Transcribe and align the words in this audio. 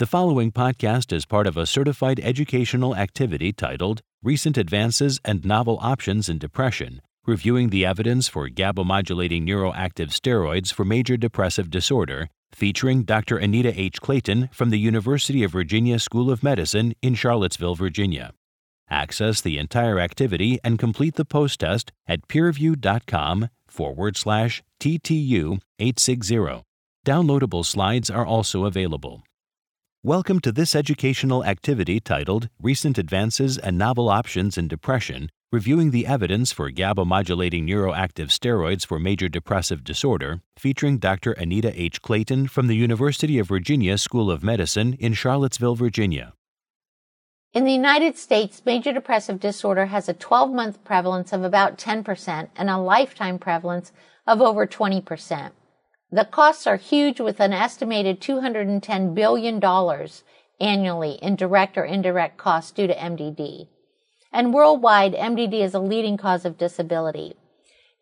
The 0.00 0.06
following 0.06 0.50
podcast 0.50 1.12
is 1.12 1.26
part 1.26 1.46
of 1.46 1.58
a 1.58 1.66
certified 1.66 2.20
educational 2.20 2.96
activity 2.96 3.52
titled 3.52 4.00
Recent 4.22 4.56
Advances 4.56 5.20
and 5.26 5.44
Novel 5.44 5.78
Options 5.82 6.30
in 6.30 6.38
Depression, 6.38 7.02
reviewing 7.26 7.68
the 7.68 7.84
evidence 7.84 8.26
for 8.26 8.48
GABA 8.48 8.82
modulating 8.82 9.44
neuroactive 9.44 10.08
steroids 10.08 10.72
for 10.72 10.86
major 10.86 11.18
depressive 11.18 11.68
disorder, 11.68 12.30
featuring 12.50 13.02
Dr. 13.02 13.36
Anita 13.36 13.78
H. 13.78 14.00
Clayton 14.00 14.48
from 14.54 14.70
the 14.70 14.78
University 14.78 15.44
of 15.44 15.52
Virginia 15.52 15.98
School 15.98 16.30
of 16.30 16.42
Medicine 16.42 16.94
in 17.02 17.14
Charlottesville, 17.14 17.74
Virginia. 17.74 18.32
Access 18.88 19.42
the 19.42 19.58
entire 19.58 20.00
activity 20.00 20.58
and 20.64 20.78
complete 20.78 21.16
the 21.16 21.26
post 21.26 21.60
test 21.60 21.92
at 22.06 22.26
peerview.com 22.26 23.50
forward 23.68 24.16
slash 24.16 24.62
TTU 24.80 25.60
860. 25.78 26.62
Downloadable 27.04 27.66
slides 27.66 28.08
are 28.08 28.24
also 28.24 28.64
available. 28.64 29.22
Welcome 30.02 30.40
to 30.40 30.50
this 30.50 30.74
educational 30.74 31.44
activity 31.44 32.00
titled 32.00 32.48
Recent 32.58 32.96
Advances 32.96 33.58
and 33.58 33.76
Novel 33.76 34.08
Options 34.08 34.56
in 34.56 34.66
Depression, 34.66 35.28
reviewing 35.52 35.90
the 35.90 36.06
evidence 36.06 36.52
for 36.52 36.70
GABA 36.70 37.04
modulating 37.04 37.66
neuroactive 37.66 38.28
steroids 38.28 38.86
for 38.86 38.98
major 38.98 39.28
depressive 39.28 39.84
disorder, 39.84 40.40
featuring 40.56 40.96
Dr. 40.96 41.32
Anita 41.32 41.78
H. 41.78 42.00
Clayton 42.00 42.48
from 42.48 42.66
the 42.66 42.76
University 42.76 43.38
of 43.38 43.48
Virginia 43.48 43.98
School 43.98 44.30
of 44.30 44.42
Medicine 44.42 44.94
in 44.94 45.12
Charlottesville, 45.12 45.74
Virginia. 45.74 46.32
In 47.52 47.66
the 47.66 47.72
United 47.72 48.16
States, 48.16 48.62
major 48.64 48.94
depressive 48.94 49.38
disorder 49.38 49.84
has 49.84 50.08
a 50.08 50.14
12 50.14 50.50
month 50.50 50.82
prevalence 50.82 51.30
of 51.30 51.44
about 51.44 51.76
10% 51.76 52.48
and 52.56 52.70
a 52.70 52.78
lifetime 52.78 53.38
prevalence 53.38 53.92
of 54.26 54.40
over 54.40 54.66
20%. 54.66 55.50
The 56.12 56.24
costs 56.24 56.66
are 56.66 56.76
huge 56.76 57.20
with 57.20 57.38
an 57.38 57.52
estimated 57.52 58.20
$210 58.20 59.14
billion 59.14 59.62
annually 60.60 61.12
in 61.22 61.36
direct 61.36 61.78
or 61.78 61.84
indirect 61.84 62.36
costs 62.36 62.72
due 62.72 62.88
to 62.88 62.94
MDD. 62.94 63.68
And 64.32 64.52
worldwide, 64.52 65.14
MDD 65.14 65.60
is 65.62 65.74
a 65.74 65.80
leading 65.80 66.16
cause 66.16 66.44
of 66.44 66.58
disability. 66.58 67.34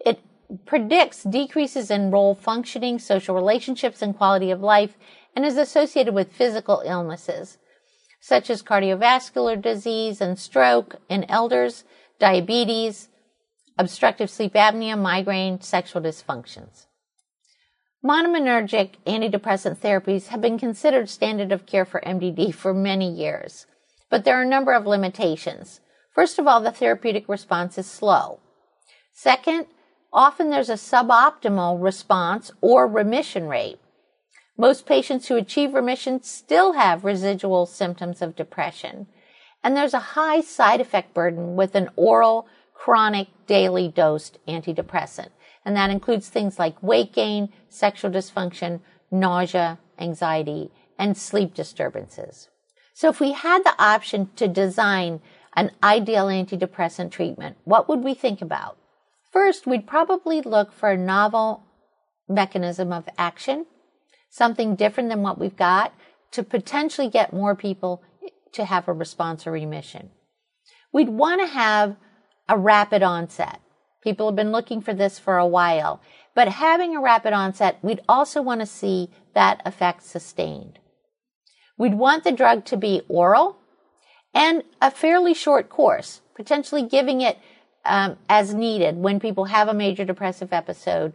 It 0.05 0.20
predicts 0.65 1.23
decreases 1.23 1.91
in 1.91 2.11
role 2.11 2.34
functioning, 2.34 2.98
social 2.98 3.34
relationships, 3.34 4.00
and 4.00 4.17
quality 4.17 4.50
of 4.50 4.62
life, 4.62 4.97
and 5.37 5.45
is 5.45 5.59
associated 5.59 6.15
with 6.15 6.33
physical 6.33 6.83
illnesses, 6.87 7.59
such 8.20 8.48
as 8.48 8.62
cardiovascular 8.62 9.61
disease 9.61 10.20
and 10.20 10.39
stroke 10.39 10.97
in 11.11 11.25
elders, 11.28 11.84
diabetes, 12.19 13.09
obstructive 13.78 14.31
sleep 14.31 14.55
apnea, 14.55 14.98
migraine, 14.98 15.61
sexual 15.61 16.03
dysfunctions. 16.03 16.88
Monoaminergic 18.04 18.92
antidepressant 19.06 19.78
therapies 19.78 20.28
have 20.28 20.41
been 20.41 20.56
considered 20.56 21.10
standard 21.10 21.50
of 21.50 21.66
care 21.66 21.84
for 21.84 22.00
MDD 22.02 22.54
for 22.54 22.72
many 22.72 23.10
years, 23.10 23.66
but 24.08 24.24
there 24.24 24.38
are 24.38 24.42
a 24.42 24.48
number 24.48 24.72
of 24.72 24.86
limitations. 24.86 25.80
First 26.14 26.38
of 26.38 26.46
all, 26.46 26.60
the 26.60 26.70
therapeutic 26.70 27.28
response 27.28 27.76
is 27.76 27.91
slow. 27.91 28.38
Second, 29.12 29.66
often 30.12 30.50
there's 30.50 30.69
a 30.69 30.74
suboptimal 30.74 31.82
response 31.82 32.52
or 32.60 32.86
remission 32.86 33.48
rate. 33.48 33.80
Most 34.56 34.86
patients 34.86 35.26
who 35.26 35.34
achieve 35.34 35.74
remission 35.74 36.22
still 36.22 36.74
have 36.74 37.04
residual 37.04 37.66
symptoms 37.66 38.22
of 38.22 38.36
depression. 38.36 39.08
And 39.64 39.76
there's 39.76 39.94
a 39.94 40.14
high 40.14 40.41
side 40.41 40.80
effect 40.80 41.14
burden 41.14 41.56
with 41.56 41.74
an 41.74 41.88
oral, 41.96 42.46
chronic, 42.74 43.26
daily 43.48 43.88
dosed 43.88 44.38
antidepressant 44.46 45.30
and 45.64 45.77
that 45.77 45.91
includes 45.91 46.28
things 46.28 46.59
like 46.59 46.83
weight 46.83 47.12
gain, 47.12 47.51
sexual 47.69 48.11
dysfunction, 48.11 48.81
nausea, 49.11 49.78
anxiety, 49.98 50.70
and 50.98 51.17
sleep 51.17 51.55
disturbances. 51.55 52.48
So 52.95 53.09
if 53.09 53.20
we 53.20 53.33
had 53.33 53.62
the 53.65 53.75
option 53.78 54.31
to 54.37 54.48
design 54.48 55.20
an 55.55 55.70
ideal 55.83 56.27
antidepressant 56.27 57.10
treatment, 57.10 57.56
what 57.65 57.88
would 57.88 58.03
we 58.03 58.15
think 58.15 58.43
about? 58.43 58.77
First, 59.32 59.66
we'd 59.66 59.87
probably 59.87 60.41
look 60.41 60.72
for 60.72 60.91
a 60.91 60.97
novel 60.97 61.62
mechanism 62.28 62.93
of 62.93 63.09
action, 63.16 63.66
something 64.31 64.75
different 64.75 65.11
than 65.11 65.22
what 65.22 65.38
we've 65.38 65.56
got 65.56 65.94
to 66.32 66.43
potentially 66.43 67.09
get 67.09 67.32
more 67.32 67.55
people 67.55 68.03
to 68.53 68.65
have 68.65 68.88
a 68.88 68.93
response 68.93 69.47
or 69.47 69.53
remission. 69.53 70.11
We'd 70.93 71.09
want 71.09 71.41
to 71.41 71.47
have 71.47 71.97
a 72.49 72.59
rapid 72.59 73.03
onset. 73.03 73.61
People 74.03 74.26
have 74.26 74.36
been 74.36 74.53
looking 74.53 74.81
for 74.81 74.94
this 74.94 75.19
for 75.19 75.38
a 75.38 75.47
while. 75.47 76.00
But 76.34 76.48
having 76.48 76.94
a 76.94 77.00
rapid 77.00 77.32
onset, 77.32 77.78
we'd 77.82 78.00
also 78.09 78.41
want 78.41 78.60
to 78.60 78.66
see 78.66 79.10
that 79.34 79.60
effect 79.64 80.04
sustained. 80.04 80.78
We'd 81.76 81.94
want 81.94 82.25
the 82.25 82.32
drug 82.32 82.64
to 82.66 82.76
be 82.76 83.03
oral 83.08 83.58
and 84.34 84.62
a 84.81 84.91
fairly 84.91 85.34
short 85.34 85.69
course, 85.69 86.20
potentially 86.34 86.82
giving 86.82 87.20
it 87.20 87.38
um, 87.84 88.19
as 88.28 88.54
needed 88.54 88.97
when 88.97 89.19
people 89.19 89.47
have 89.47 89.69
a 89.69 89.75
major 89.75 90.04
depressive 90.04 90.53
episode. 90.53 91.12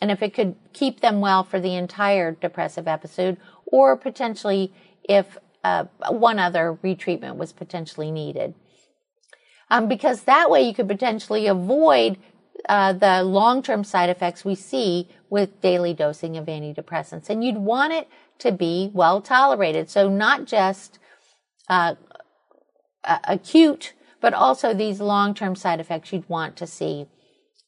And 0.00 0.10
if 0.10 0.22
it 0.22 0.34
could 0.34 0.56
keep 0.72 1.00
them 1.00 1.20
well 1.20 1.44
for 1.44 1.60
the 1.60 1.74
entire 1.74 2.32
depressive 2.32 2.86
episode, 2.86 3.38
or 3.66 3.96
potentially 3.96 4.72
if 5.02 5.38
uh, 5.64 5.84
one 6.08 6.38
other 6.38 6.78
retreatment 6.84 7.36
was 7.36 7.52
potentially 7.52 8.10
needed 8.10 8.54
um, 9.72 9.88
because 9.88 10.24
that 10.24 10.50
way 10.50 10.62
you 10.62 10.74
could 10.74 10.86
potentially 10.86 11.46
avoid 11.46 12.18
uh, 12.68 12.92
the 12.92 13.22
long-term 13.24 13.84
side 13.84 14.10
effects 14.10 14.44
we 14.44 14.54
see 14.54 15.08
with 15.30 15.62
daily 15.62 15.94
dosing 15.94 16.36
of 16.36 16.44
antidepressants. 16.44 17.30
And 17.30 17.42
you'd 17.42 17.56
want 17.56 17.94
it 17.94 18.06
to 18.40 18.52
be 18.52 18.90
well 18.92 19.22
tolerated. 19.22 19.88
So 19.88 20.10
not 20.10 20.44
just 20.44 20.98
uh, 21.70 21.94
acute, 23.24 23.94
but 24.20 24.34
also 24.34 24.74
these 24.74 25.00
long-term 25.00 25.56
side 25.56 25.80
effects 25.80 26.12
you'd 26.12 26.28
want 26.28 26.54
to 26.58 26.66
see 26.66 27.06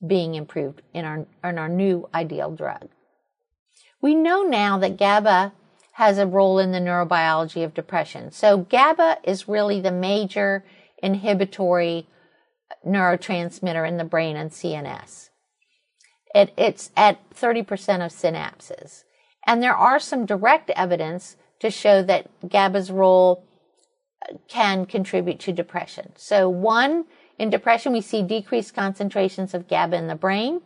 being 0.07 0.35
improved 0.35 0.83
in 0.93 1.07
our, 1.07 1.27
in 1.43 1.59
our 1.59 1.71
new 1.71 2.07
ideal 2.13 2.51
drug. 2.51 2.91
We 4.03 4.15
know 4.15 4.43
now 4.43 4.77
that 4.79 4.99
GABA 4.99 5.55
has 5.93 6.19
a 6.19 6.27
role 6.27 6.59
in 6.59 6.71
the 6.71 6.81
neurobiology 6.81 7.65
of 7.65 7.73
depression. 7.73 8.31
So 8.31 8.59
GABA 8.59 9.21
is 9.25 9.49
really 9.49 9.81
the 9.81 9.91
major 9.91 10.65
inhibitory 11.05 12.09
neurotransmitter 12.87 13.87
in 13.87 13.99
the 13.99 14.05
brain 14.05 14.37
and 14.37 14.51
CNS. 14.51 15.29
It, 16.35 16.53
it's 16.57 16.91
at 16.97 17.19
30% 17.31 17.61
of 18.05 18.11
synapses. 18.11 19.05
And 19.47 19.63
there 19.63 19.77
are 19.77 20.01
some 20.01 20.27
direct 20.27 20.71
evidence 20.71 21.37
to 21.61 21.71
show 21.71 22.03
that 22.03 22.29
GABA's 22.49 22.91
role 22.91 23.47
uh, 24.29 24.35
can 24.49 24.87
contribute 24.87 25.39
to 25.41 25.53
depression. 25.53 26.13
So 26.17 26.49
one, 26.49 27.05
in 27.39 27.51
depression, 27.51 27.93
we 27.93 28.01
see 28.01 28.23
decreased 28.23 28.75
concentrations 28.75 29.55
of 29.55 29.69
GABA 29.69 29.97
in 29.97 30.09
the 30.09 30.15
brain. 30.15 30.63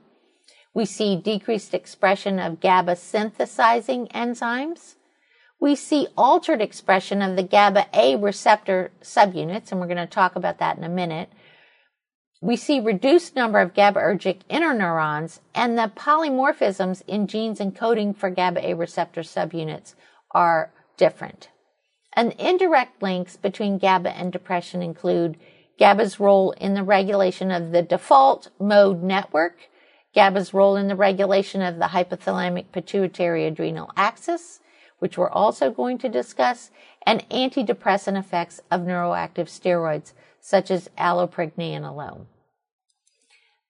We 0.72 0.84
see 0.84 1.16
decreased 1.16 1.74
expression 1.74 2.38
of 2.38 2.60
GABA 2.60 2.96
synthesizing 2.96 4.06
enzymes 4.08 4.94
we 5.60 5.74
see 5.74 6.08
altered 6.16 6.60
expression 6.60 7.20
of 7.20 7.36
the 7.36 7.42
GABA 7.42 7.86
A 7.92 8.16
receptor 8.16 8.90
subunits, 9.02 9.70
and 9.70 9.80
we're 9.80 9.86
going 9.86 9.96
to 9.96 10.06
talk 10.06 10.36
about 10.36 10.58
that 10.58 10.78
in 10.78 10.84
a 10.84 10.88
minute. 10.88 11.30
We 12.40 12.56
see 12.56 12.78
reduced 12.78 13.34
number 13.34 13.58
of 13.58 13.74
GABAergic 13.74 14.42
interneurons, 14.48 15.40
and 15.54 15.76
the 15.76 15.90
polymorphisms 15.96 17.02
in 17.08 17.26
genes 17.26 17.58
encoding 17.58 18.16
for 18.16 18.30
GABA 18.30 18.68
A 18.68 18.74
receptor 18.74 19.22
subunits 19.22 19.94
are 20.30 20.72
different. 20.96 21.48
And 22.12 22.32
indirect 22.38 23.02
links 23.02 23.36
between 23.36 23.78
GABA 23.78 24.16
and 24.16 24.32
depression 24.32 24.82
include 24.82 25.36
GABA's 25.78 26.20
role 26.20 26.52
in 26.52 26.74
the 26.74 26.84
regulation 26.84 27.50
of 27.50 27.72
the 27.72 27.82
default 27.82 28.50
mode 28.60 29.02
network, 29.02 29.68
GABA's 30.14 30.54
role 30.54 30.76
in 30.76 30.88
the 30.88 30.96
regulation 30.96 31.62
of 31.62 31.78
the 31.78 31.86
hypothalamic 31.86 32.66
pituitary 32.72 33.46
adrenal 33.46 33.90
axis, 33.96 34.60
which 34.98 35.16
we're 35.16 35.30
also 35.30 35.70
going 35.70 35.98
to 35.98 36.08
discuss, 36.08 36.70
and 37.06 37.28
antidepressant 37.30 38.18
effects 38.18 38.60
of 38.70 38.82
neuroactive 38.82 39.46
steroids, 39.46 40.12
such 40.40 40.70
as 40.70 40.90
allopregnanolone. 40.98 42.26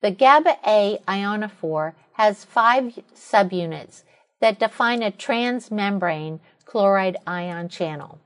The 0.00 0.10
GABA 0.10 0.56
A 0.66 0.98
ionophore 1.08 1.94
has 2.12 2.44
five 2.44 2.98
subunits 3.14 4.04
that 4.40 4.60
define 4.60 5.02
a 5.02 5.10
transmembrane 5.10 6.40
chloride 6.64 7.16
ion 7.26 7.68
channel. 7.68 8.20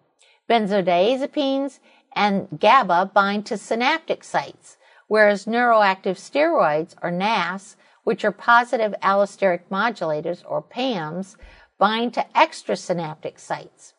Benzodiazepines 0.49 1.79
and 2.15 2.49
GABA 2.59 3.11
bind 3.15 3.47
to 3.47 3.57
synaptic 3.57 4.23
sites, 4.23 4.77
whereas 5.09 5.47
neuroactive 5.47 6.17
steroids, 6.17 6.95
or 7.03 7.11
NAS, 7.11 7.77
which 8.05 8.25
are 8.25 8.33
positive 8.33 8.95
allosteric 9.03 9.61
modulators, 9.71 10.43
or 10.47 10.61
PAMs, 10.61 11.37
bind 11.83 12.15
to 12.15 12.25
extrasynaptic 12.37 13.41
sites. 13.41 13.93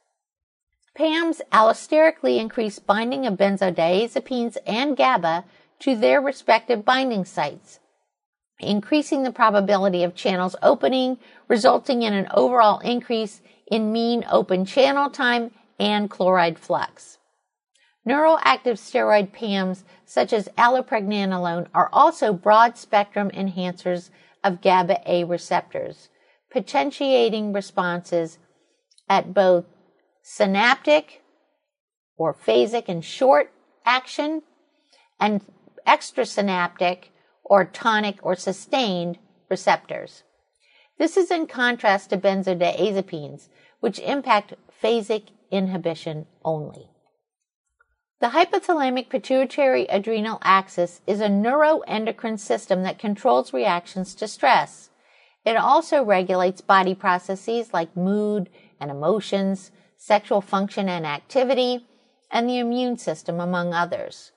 PAMs 0.95 1.41
allosterically 1.51 2.39
increase 2.39 2.79
binding 2.79 3.25
of 3.27 3.33
benzodiazepines 3.33 4.55
and 4.65 4.95
GABA 4.95 5.43
to 5.79 5.93
their 5.93 6.21
respective 6.21 6.85
binding 6.85 7.25
sites, 7.25 7.81
increasing 8.57 9.23
the 9.23 9.33
probability 9.33 10.01
of 10.01 10.15
channels 10.15 10.55
opening, 10.63 11.17
resulting 11.49 12.03
in 12.03 12.13
an 12.13 12.29
overall 12.33 12.79
increase 12.79 13.41
in 13.67 13.91
mean 13.91 14.23
open 14.31 14.63
channel 14.63 15.09
time 15.09 15.51
and 15.77 16.09
chloride 16.09 16.57
flux. 16.57 17.17
Neuroactive 18.07 18.79
steroid 18.79 19.33
PAMs 19.33 19.83
such 20.05 20.31
as 20.31 20.47
allopregnanolone 20.57 21.67
are 21.73 21.89
also 21.91 22.31
broad 22.31 22.77
spectrum 22.77 23.29
enhancers 23.31 24.09
of 24.41 24.61
GABA 24.61 25.01
A 25.05 25.25
receptors, 25.25 26.07
potentiating 26.53 27.51
responses 27.51 28.37
at 29.09 29.33
both 29.33 29.65
synaptic 30.21 31.23
or 32.15 32.33
phasic 32.33 32.87
and 32.87 33.03
short 33.03 33.51
action 33.85 34.43
and 35.19 35.41
extrasynaptic 35.87 37.05
or 37.43 37.65
tonic 37.65 38.19
or 38.21 38.35
sustained 38.35 39.17
receptors. 39.49 40.23
This 40.99 41.17
is 41.17 41.31
in 41.31 41.47
contrast 41.47 42.11
to 42.11 42.17
benzodiazepines, 42.17 43.49
which 43.79 43.99
impact 43.99 44.53
phasic 44.81 45.29
inhibition 45.49 46.27
only. 46.45 46.89
The 48.21 48.29
hypothalamic 48.29 49.09
pituitary 49.09 49.85
adrenal 49.87 50.37
axis 50.43 51.01
is 51.07 51.19
a 51.19 51.27
neuroendocrine 51.27 52.39
system 52.39 52.83
that 52.83 52.99
controls 52.99 53.51
reactions 53.51 54.15
to 54.15 54.27
stress. 54.27 54.89
It 55.45 55.57
also 55.57 56.03
regulates 56.03 56.61
body 56.61 56.95
processes 56.95 57.73
like 57.73 57.97
mood 57.97 58.49
and 58.79 58.89
emotions, 58.89 59.71
sexual 59.97 60.41
function 60.41 60.87
and 60.87 61.05
activity, 61.05 61.85
and 62.31 62.49
the 62.49 62.59
immune 62.59 62.97
system, 62.97 63.39
among 63.39 63.73
others. 63.73 64.31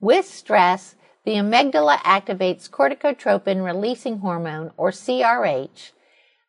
With 0.00 0.26
stress, 0.26 0.96
the 1.24 1.32
amygdala 1.32 1.98
activates 1.98 2.68
corticotropin 2.68 3.64
releasing 3.64 4.18
hormone, 4.18 4.72
or 4.76 4.90
CRH, 4.90 5.92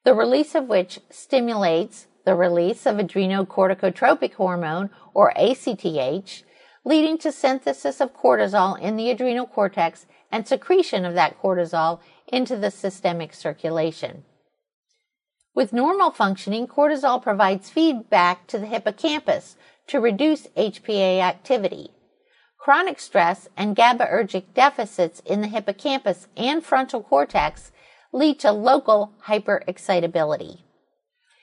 the 0.03 0.13
release 0.13 0.55
of 0.55 0.67
which 0.67 0.99
stimulates 1.09 2.07
the 2.25 2.35
release 2.35 2.85
of 2.85 2.97
adrenocorticotropic 2.97 4.33
hormone, 4.33 4.89
or 5.13 5.33
ACTH, 5.37 6.43
leading 6.83 7.17
to 7.17 7.31
synthesis 7.31 8.01
of 8.01 8.13
cortisol 8.13 8.79
in 8.79 8.97
the 8.97 9.09
adrenal 9.09 9.47
cortex 9.47 10.05
and 10.31 10.47
secretion 10.47 11.05
of 11.05 11.13
that 11.13 11.41
cortisol 11.41 11.99
into 12.27 12.57
the 12.57 12.71
systemic 12.71 13.33
circulation. 13.33 14.23
With 15.55 15.73
normal 15.73 16.11
functioning, 16.11 16.67
cortisol 16.67 17.21
provides 17.21 17.69
feedback 17.69 18.47
to 18.47 18.59
the 18.59 18.67
hippocampus 18.67 19.55
to 19.87 19.99
reduce 19.99 20.47
HPA 20.47 21.19
activity. 21.19 21.89
Chronic 22.59 22.99
stress 22.99 23.47
and 23.55 23.75
GABAergic 23.75 24.53
deficits 24.53 25.21
in 25.25 25.41
the 25.41 25.47
hippocampus 25.47 26.27
and 26.35 26.63
frontal 26.63 27.01
cortex 27.01 27.71
lead 28.11 28.39
to 28.41 28.51
local 28.51 29.13
hyperexcitability. 29.27 30.59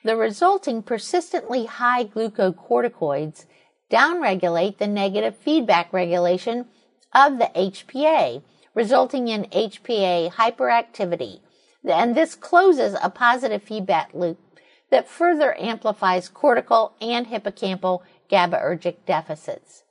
The 0.03 0.15
resulting 0.15 0.83
persistently 0.83 1.65
high 1.65 2.05
glucocorticoids 2.05 3.45
downregulate 3.91 4.77
the 4.77 4.87
negative 4.87 5.35
feedback 5.35 5.91
regulation 5.91 6.67
of 7.13 7.39
the 7.39 7.49
HPA, 7.55 8.43
resulting 8.75 9.27
in 9.27 9.45
HPA 9.45 10.31
hyperactivity. 10.33 11.39
And 11.83 12.15
this 12.15 12.35
closes 12.35 12.95
a 13.01 13.09
positive 13.09 13.63
feedback 13.63 14.13
loop 14.13 14.37
that 14.91 15.09
further 15.09 15.59
amplifies 15.59 16.29
cortical 16.29 16.93
and 17.01 17.27
hippocampal 17.27 18.01
GABAergic 18.29 18.97
deficits. 19.07 19.83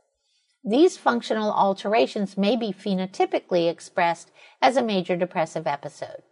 These 0.62 0.96
functional 0.96 1.52
alterations 1.52 2.38
may 2.38 2.54
be 2.56 2.72
phenotypically 2.72 3.68
expressed 3.68 4.30
as 4.62 4.76
a 4.76 4.82
major 4.82 5.16
depressive 5.16 5.66
episode. 5.66 6.22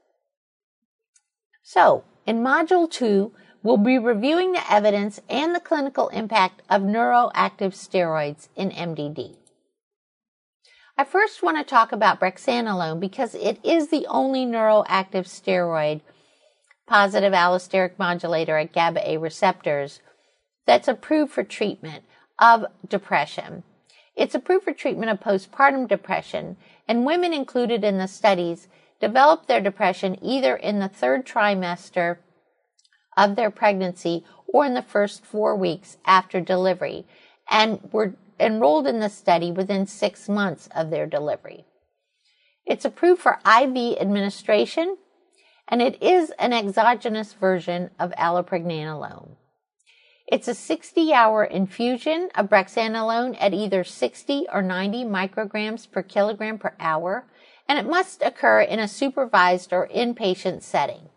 So, 1.64 2.04
in 2.26 2.38
Module 2.38 2.90
2, 2.90 3.32
We'll 3.62 3.76
be 3.76 3.96
reviewing 3.96 4.52
the 4.52 4.72
evidence 4.72 5.20
and 5.28 5.54
the 5.54 5.60
clinical 5.60 6.08
impact 6.08 6.62
of 6.68 6.82
neuroactive 6.82 7.74
steroids 7.74 8.48
in 8.56 8.70
MDD. 8.70 9.36
I 10.96 11.04
first 11.04 11.42
want 11.42 11.56
to 11.56 11.64
talk 11.64 11.90
about 11.90 12.20
brexanolone 12.20 13.00
because 13.00 13.34
it 13.34 13.58
is 13.64 13.88
the 13.88 14.06
only 14.08 14.44
neuroactive 14.44 15.24
steroid 15.26 16.02
positive 16.86 17.32
allosteric 17.32 17.92
modulator 17.98 18.58
at 18.58 18.72
GABA 18.72 19.10
A 19.12 19.16
receptors 19.16 20.00
that's 20.66 20.88
approved 20.88 21.32
for 21.32 21.42
treatment 21.42 22.04
of 22.38 22.66
depression. 22.86 23.62
It's 24.14 24.34
approved 24.34 24.64
for 24.64 24.74
treatment 24.74 25.10
of 25.10 25.20
postpartum 25.20 25.88
depression, 25.88 26.56
and 26.86 27.06
women 27.06 27.32
included 27.32 27.82
in 27.82 27.96
the 27.96 28.08
studies 28.08 28.68
developed 29.00 29.48
their 29.48 29.60
depression 29.60 30.22
either 30.22 30.54
in 30.54 30.80
the 30.80 30.88
third 30.88 31.24
trimester 31.24 32.18
of 33.16 33.36
their 33.36 33.50
pregnancy 33.50 34.24
or 34.46 34.66
in 34.66 34.74
the 34.74 34.82
first 34.82 35.24
four 35.24 35.56
weeks 35.56 35.96
after 36.04 36.40
delivery 36.40 37.06
and 37.50 37.80
were 37.92 38.14
enrolled 38.42 38.86
in 38.86 39.00
the 39.00 39.08
study 39.08 39.50
within 39.50 39.86
six 39.86 40.28
months 40.28 40.68
of 40.74 40.90
their 40.90 41.06
delivery. 41.06 41.64
It's 42.66 42.84
approved 42.84 43.22
for 43.22 43.38
IV 43.46 43.98
administration 44.00 44.96
and 45.68 45.80
it 45.80 46.02
is 46.02 46.30
an 46.38 46.52
exogenous 46.52 47.32
version 47.32 47.90
of 47.98 48.12
allopregnanolone. 48.12 49.36
It's 50.26 50.48
a 50.48 50.54
60 50.54 51.12
hour 51.12 51.44
infusion 51.44 52.28
of 52.34 52.48
brexanolone 52.48 53.36
at 53.40 53.54
either 53.54 53.84
60 53.84 54.46
or 54.52 54.62
90 54.62 55.04
micrograms 55.04 55.90
per 55.90 56.02
kilogram 56.02 56.58
per 56.58 56.74
hour, 56.80 57.26
and 57.68 57.78
it 57.78 57.88
must 57.88 58.22
occur 58.22 58.60
in 58.60 58.78
a 58.78 58.88
supervised 58.88 59.72
or 59.72 59.88
inpatient 59.88 60.62
setting. 60.62 61.08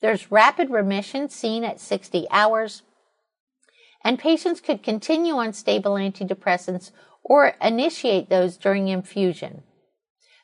There's 0.00 0.30
rapid 0.30 0.70
remission 0.70 1.28
seen 1.28 1.64
at 1.64 1.80
60 1.80 2.26
hours, 2.30 2.82
and 4.04 4.18
patients 4.18 4.60
could 4.60 4.82
continue 4.82 5.34
on 5.34 5.52
stable 5.52 5.94
antidepressants 5.94 6.90
or 7.22 7.54
initiate 7.60 8.28
those 8.28 8.56
during 8.56 8.88
infusion. 8.88 9.62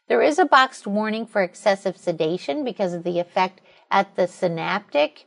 There 0.08 0.22
is 0.22 0.38
a 0.38 0.44
boxed 0.44 0.86
warning 0.86 1.26
for 1.26 1.42
excessive 1.42 1.96
sedation 1.96 2.64
because 2.64 2.92
of 2.92 3.04
the 3.04 3.18
effect 3.18 3.60
at 3.90 4.16
the 4.16 4.26
synaptic 4.26 5.26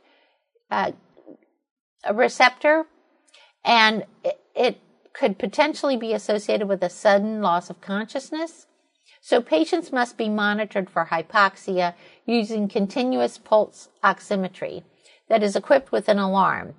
uh, 0.70 0.92
receptor, 2.12 2.86
and 3.64 4.04
it, 4.22 4.40
it 4.54 4.80
could 5.12 5.38
potentially 5.38 5.96
be 5.96 6.12
associated 6.12 6.68
with 6.68 6.82
a 6.82 6.90
sudden 6.90 7.42
loss 7.42 7.70
of 7.70 7.80
consciousness. 7.80 8.66
So 9.20 9.42
patients 9.42 9.90
must 9.90 10.16
be 10.16 10.28
monitored 10.28 10.88
for 10.88 11.06
hypoxia 11.06 11.94
using 12.24 12.68
continuous 12.68 13.36
pulse 13.36 13.88
oximetry 14.04 14.84
that 15.28 15.42
is 15.42 15.56
equipped 15.56 15.90
with 15.90 16.08
an 16.08 16.18
alarm. 16.18 16.74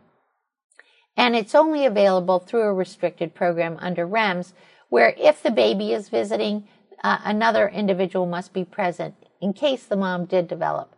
And 1.17 1.35
it's 1.35 1.55
only 1.55 1.85
available 1.85 2.39
through 2.39 2.61
a 2.63 2.73
restricted 2.73 3.35
program 3.35 3.77
under 3.79 4.07
REMS, 4.07 4.53
where 4.89 5.13
if 5.17 5.43
the 5.43 5.51
baby 5.51 5.93
is 5.93 6.09
visiting, 6.09 6.67
uh, 7.03 7.19
another 7.23 7.67
individual 7.67 8.25
must 8.25 8.53
be 8.53 8.63
present 8.63 9.15
in 9.41 9.53
case 9.53 9.85
the 9.85 9.95
mom 9.95 10.25
did 10.25 10.47
develop 10.47 10.95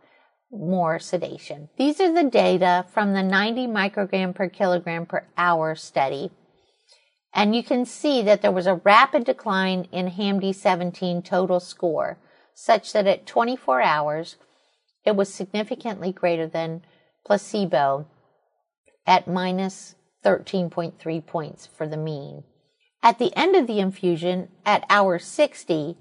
more 0.50 0.98
sedation. 0.98 1.68
These 1.78 2.00
are 2.00 2.12
the 2.12 2.28
data 2.28 2.84
from 2.92 3.14
the 3.14 3.22
90 3.22 3.66
microgram 3.66 4.34
per 4.34 4.48
kilogram 4.48 5.06
per 5.06 5.26
hour 5.36 5.74
study. 5.74 6.30
And 7.34 7.56
you 7.56 7.62
can 7.62 7.86
see 7.86 8.22
that 8.22 8.42
there 8.42 8.52
was 8.52 8.66
a 8.66 8.80
rapid 8.84 9.24
decline 9.24 9.88
in 9.90 10.08
HAM-D 10.08 10.52
17 10.52 11.22
total 11.22 11.60
score 11.60 12.18
such 12.54 12.92
that 12.92 13.06
at 13.06 13.26
24 13.26 13.80
hours, 13.80 14.36
it 15.04 15.16
was 15.16 15.32
significantly 15.32 16.12
greater 16.12 16.46
than 16.46 16.82
placebo 17.24 18.06
at 19.06 19.26
minus 19.26 19.94
13.3 20.24 21.26
points 21.26 21.66
for 21.66 21.86
the 21.86 21.96
mean. 21.96 22.44
At 23.02 23.18
the 23.18 23.36
end 23.36 23.56
of 23.56 23.66
the 23.66 23.80
infusion, 23.80 24.48
at 24.64 24.84
hour 24.88 25.18
60, 25.18 25.96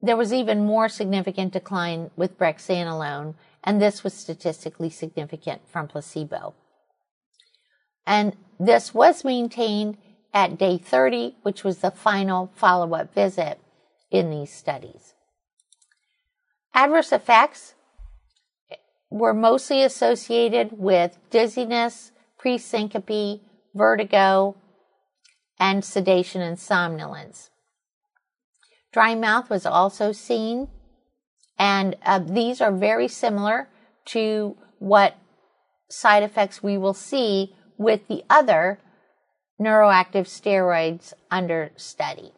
there 0.00 0.16
was 0.16 0.32
even 0.32 0.66
more 0.66 0.88
significant 0.88 1.52
decline 1.52 2.10
with 2.16 2.38
brexanolone, 2.38 3.34
and 3.62 3.80
this 3.80 4.02
was 4.02 4.12
statistically 4.12 4.90
significant 4.90 5.62
from 5.70 5.86
placebo. 5.86 6.54
And 8.04 8.36
this 8.58 8.92
was 8.92 9.24
maintained 9.24 9.96
at 10.34 10.58
day 10.58 10.78
30, 10.78 11.36
which 11.42 11.62
was 11.62 11.78
the 11.78 11.90
final 11.90 12.50
follow 12.54 12.94
up 12.94 13.14
visit 13.14 13.60
in 14.10 14.30
these 14.30 14.52
studies. 14.52 15.14
Adverse 16.74 17.12
effects 17.12 17.74
were 19.10 19.34
mostly 19.34 19.82
associated 19.82 20.78
with 20.78 21.18
dizziness, 21.30 22.11
presyncope, 22.42 23.40
vertigo, 23.74 24.56
and 25.58 25.84
sedation 25.84 26.42
and 26.42 26.58
somnolence. 26.58 27.50
Dry 28.92 29.14
mouth 29.14 29.48
was 29.48 29.64
also 29.64 30.12
seen, 30.12 30.68
and 31.58 31.96
uh, 32.04 32.18
these 32.18 32.60
are 32.60 32.72
very 32.72 33.08
similar 33.08 33.68
to 34.06 34.56
what 34.78 35.16
side 35.88 36.22
effects 36.22 36.62
we 36.62 36.76
will 36.76 36.94
see 36.94 37.54
with 37.78 38.08
the 38.08 38.22
other 38.28 38.78
neuroactive 39.60 40.26
steroids 40.26 41.12
under 41.30 41.70
study. 41.76 42.32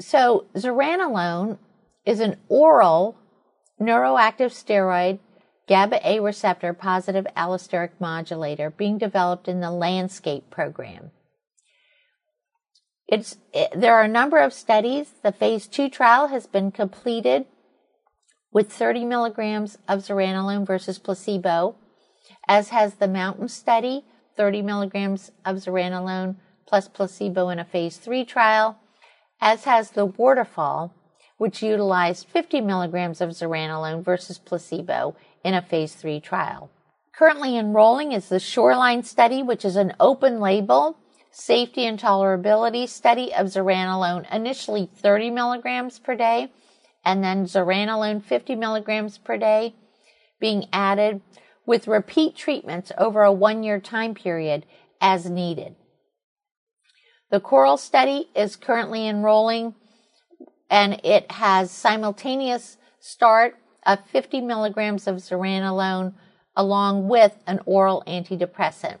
So, 0.00 0.46
zuranolone 0.54 1.58
is 2.04 2.20
an 2.20 2.36
oral 2.48 3.16
neuroactive 3.80 4.52
steroid 4.52 5.18
GABA 5.68 6.08
A 6.08 6.20
receptor 6.20 6.72
positive 6.72 7.26
allosteric 7.36 7.90
modulator 7.98 8.70
being 8.70 8.98
developed 8.98 9.48
in 9.48 9.60
the 9.60 9.70
Landscape 9.70 10.48
program. 10.50 11.10
It's, 13.08 13.36
it, 13.52 13.70
there 13.74 13.94
are 13.94 14.02
a 14.02 14.08
number 14.08 14.38
of 14.38 14.52
studies. 14.52 15.12
The 15.22 15.32
phase 15.32 15.66
two 15.66 15.88
trial 15.88 16.28
has 16.28 16.46
been 16.46 16.70
completed 16.70 17.46
with 18.52 18.72
30 18.72 19.04
milligrams 19.04 19.78
of 19.88 20.00
zuranolone 20.00 20.66
versus 20.66 20.98
placebo, 20.98 21.76
as 22.48 22.70
has 22.70 22.94
the 22.94 23.08
Mountain 23.08 23.48
study, 23.48 24.04
30 24.36 24.62
milligrams 24.62 25.30
of 25.44 25.56
zuranolone 25.56 26.36
plus 26.66 26.88
placebo 26.88 27.48
in 27.48 27.58
a 27.58 27.64
phase 27.64 27.96
three 27.96 28.24
trial, 28.24 28.78
as 29.40 29.64
has 29.64 29.90
the 29.90 30.06
Waterfall, 30.06 30.94
which 31.38 31.62
utilized 31.62 32.26
50 32.28 32.60
milligrams 32.60 33.20
of 33.20 33.30
zuranolone 33.30 34.02
versus 34.02 34.38
placebo 34.38 35.14
in 35.44 35.54
a 35.54 35.62
phase 35.62 35.94
three 35.94 36.20
trial. 36.20 36.70
Currently 37.14 37.56
enrolling 37.56 38.12
is 38.12 38.28
the 38.28 38.38
Shoreline 38.38 39.02
study, 39.02 39.42
which 39.42 39.64
is 39.64 39.76
an 39.76 39.94
open 39.98 40.40
label 40.40 40.98
safety 41.36 41.84
and 41.84 42.00
tolerability 42.00 42.88
study 42.88 43.34
of 43.34 43.48
zuranolone, 43.48 44.26
initially 44.32 44.88
30 44.96 45.30
milligrams 45.30 45.98
per 45.98 46.16
day, 46.16 46.50
and 47.04 47.22
then 47.22 47.44
zuranolone 47.44 48.24
50 48.24 48.54
milligrams 48.54 49.18
per 49.18 49.36
day 49.36 49.74
being 50.40 50.66
added 50.72 51.20
with 51.66 51.88
repeat 51.88 52.36
treatments 52.36 52.90
over 52.96 53.22
a 53.22 53.32
one 53.32 53.62
year 53.62 53.78
time 53.78 54.14
period 54.14 54.64
as 54.98 55.28
needed. 55.28 55.76
The 57.30 57.40
Coral 57.40 57.76
study 57.76 58.30
is 58.34 58.56
currently 58.56 59.06
enrolling 59.06 59.74
and 60.70 61.00
it 61.04 61.30
has 61.32 61.70
simultaneous 61.70 62.78
start 62.98 63.56
of 63.86 64.04
50 64.06 64.40
milligrams 64.42 65.06
of 65.06 65.16
zuranolone 65.16 66.12
along 66.56 67.08
with 67.08 67.38
an 67.46 67.60
oral 67.64 68.02
antidepressant. 68.06 68.98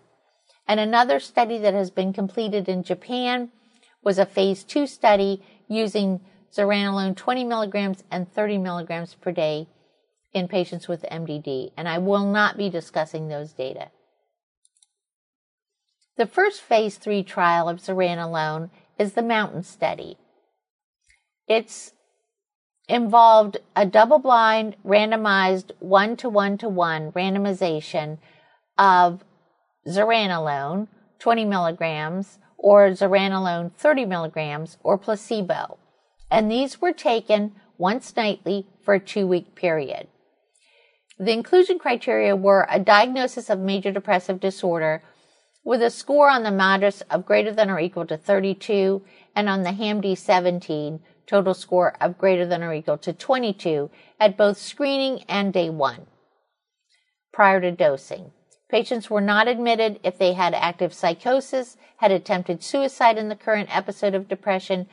And 0.68 0.80
another 0.80 1.20
study 1.20 1.58
that 1.58 1.74
has 1.74 1.90
been 1.90 2.12
completed 2.12 2.68
in 2.68 2.82
Japan 2.82 3.50
was 4.02 4.18
a 4.18 4.26
phase 4.26 4.62
two 4.62 4.86
study 4.86 5.42
using 5.68 6.20
zuranolone 6.54 7.16
20 7.16 7.44
milligrams 7.44 8.04
and 8.10 8.32
30 8.32 8.58
milligrams 8.58 9.14
per 9.14 9.32
day 9.32 9.68
in 10.32 10.48
patients 10.48 10.86
with 10.86 11.04
MDD. 11.10 11.72
And 11.76 11.88
I 11.88 11.98
will 11.98 12.26
not 12.30 12.56
be 12.56 12.68
discussing 12.68 13.28
those 13.28 13.52
data. 13.52 13.90
The 16.16 16.26
first 16.26 16.62
phase 16.62 16.96
three 16.96 17.22
trial 17.22 17.68
of 17.68 17.78
zuranolone 17.78 18.70
is 18.98 19.12
the 19.12 19.22
Mountain 19.22 19.64
Study. 19.64 20.18
It's 21.48 21.92
involved 22.88 23.58
a 23.74 23.84
double 23.84 24.18
blind, 24.18 24.76
randomized 24.84 25.72
one 25.80 26.16
to 26.16 26.28
one 26.28 26.56
to 26.58 26.68
one 26.68 27.12
randomization 27.12 28.18
of 28.78 29.24
zuranolone 29.88 30.88
20 31.18 31.44
milligrams 31.44 32.38
or 32.58 32.90
zuranolone 32.90 33.72
30 33.74 34.04
milligrams 34.04 34.76
or 34.82 34.98
placebo. 34.98 35.78
And 36.30 36.50
these 36.50 36.80
were 36.80 36.92
taken 36.92 37.52
once 37.78 38.16
nightly 38.16 38.66
for 38.82 38.94
a 38.94 39.00
two 39.00 39.26
week 39.26 39.54
period. 39.54 40.08
The 41.18 41.32
inclusion 41.32 41.78
criteria 41.78 42.36
were 42.36 42.66
a 42.70 42.78
diagnosis 42.78 43.48
of 43.48 43.58
major 43.58 43.90
depressive 43.90 44.38
disorder 44.38 45.02
with 45.64 45.82
a 45.82 45.90
score 45.90 46.30
on 46.30 46.42
the 46.42 46.50
MADRS 46.50 47.02
of 47.10 47.26
greater 47.26 47.52
than 47.52 47.70
or 47.70 47.80
equal 47.80 48.06
to 48.06 48.16
32 48.16 49.02
and 49.34 49.48
on 49.48 49.62
the 49.62 49.72
HAM-D 49.72 50.14
17 50.14 51.00
total 51.26 51.54
score 51.54 51.96
of 52.00 52.18
greater 52.18 52.46
than 52.46 52.62
or 52.62 52.72
equal 52.72 52.98
to 52.98 53.12
22 53.12 53.90
at 54.20 54.36
both 54.36 54.58
screening 54.58 55.22
and 55.28 55.52
day 55.52 55.70
one 55.70 56.06
prior 57.32 57.60
to 57.60 57.70
dosing. 57.70 58.32
Patients 58.68 59.10
were 59.10 59.20
not 59.20 59.46
admitted 59.46 60.00
if 60.02 60.18
they 60.18 60.32
had 60.32 60.54
active 60.54 60.92
psychosis, 60.92 61.76
had 61.98 62.10
attempted 62.10 62.62
suicide 62.62 63.18
in 63.18 63.28
the 63.28 63.36
current 63.36 63.74
episode 63.74 64.14
of 64.14 64.28
depression, 64.28 64.88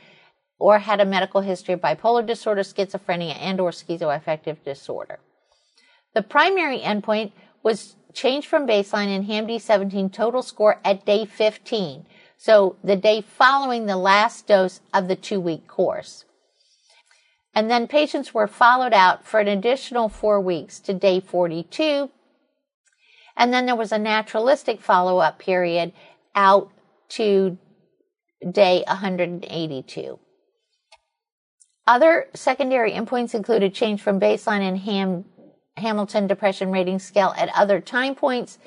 or 0.59 0.79
had 0.79 1.01
a 1.01 1.05
medical 1.05 1.41
history 1.41 1.73
of 1.73 1.81
bipolar 1.81 2.25
disorder, 2.25 2.61
schizophrenia, 2.61 3.35
and 3.39 3.59
or 3.59 3.71
schizoaffective 3.71 4.63
disorder. 4.63 5.19
The 6.13 6.21
primary 6.21 6.79
endpoint 6.79 7.31
was 7.63 7.95
change 8.13 8.45
from 8.45 8.67
baseline 8.67 9.13
in 9.13 9.23
HAM-D 9.23 9.57
17 9.59 10.09
total 10.11 10.43
score 10.43 10.79
at 10.85 11.05
day 11.05 11.25
15, 11.25 12.05
so 12.43 12.75
the 12.83 12.97
day 12.97 13.21
following 13.21 13.85
the 13.85 13.95
last 13.95 14.47
dose 14.47 14.81
of 14.93 15.07
the 15.07 15.15
two 15.15 15.39
week 15.39 15.65
course. 15.65 16.25
And 17.55 17.71
then 17.71 17.87
patients 17.87 18.33
were 18.33 18.47
followed 18.47 18.91
out 18.91 19.25
for 19.25 19.39
an 19.39 19.47
additional 19.47 20.09
four 20.09 20.41
weeks 20.41 20.81
to 20.81 20.93
day 20.93 21.21
42 21.21 22.09
and 23.37 23.53
then 23.53 23.65
there 23.65 23.77
was 23.77 23.93
a 23.93 23.97
naturalistic 23.97 24.81
follow 24.81 25.19
up 25.19 25.39
period 25.39 25.93
out 26.35 26.69
to 27.09 27.57
day 28.51 28.83
182. 28.87 30.19
Other 31.85 32.27
secondary 32.33 32.91
endpoints 32.91 33.33
included 33.33 33.73
change 33.73 34.01
from 34.01 34.19
baseline 34.19 34.67
in 34.67 34.75
Ham, 34.77 35.25
Hamilton 35.77 36.27
Depression 36.27 36.71
Rating 36.71 36.99
Scale 36.99 37.33
at 37.37 37.49
other 37.55 37.79
time 37.79 38.15
points, 38.15 38.57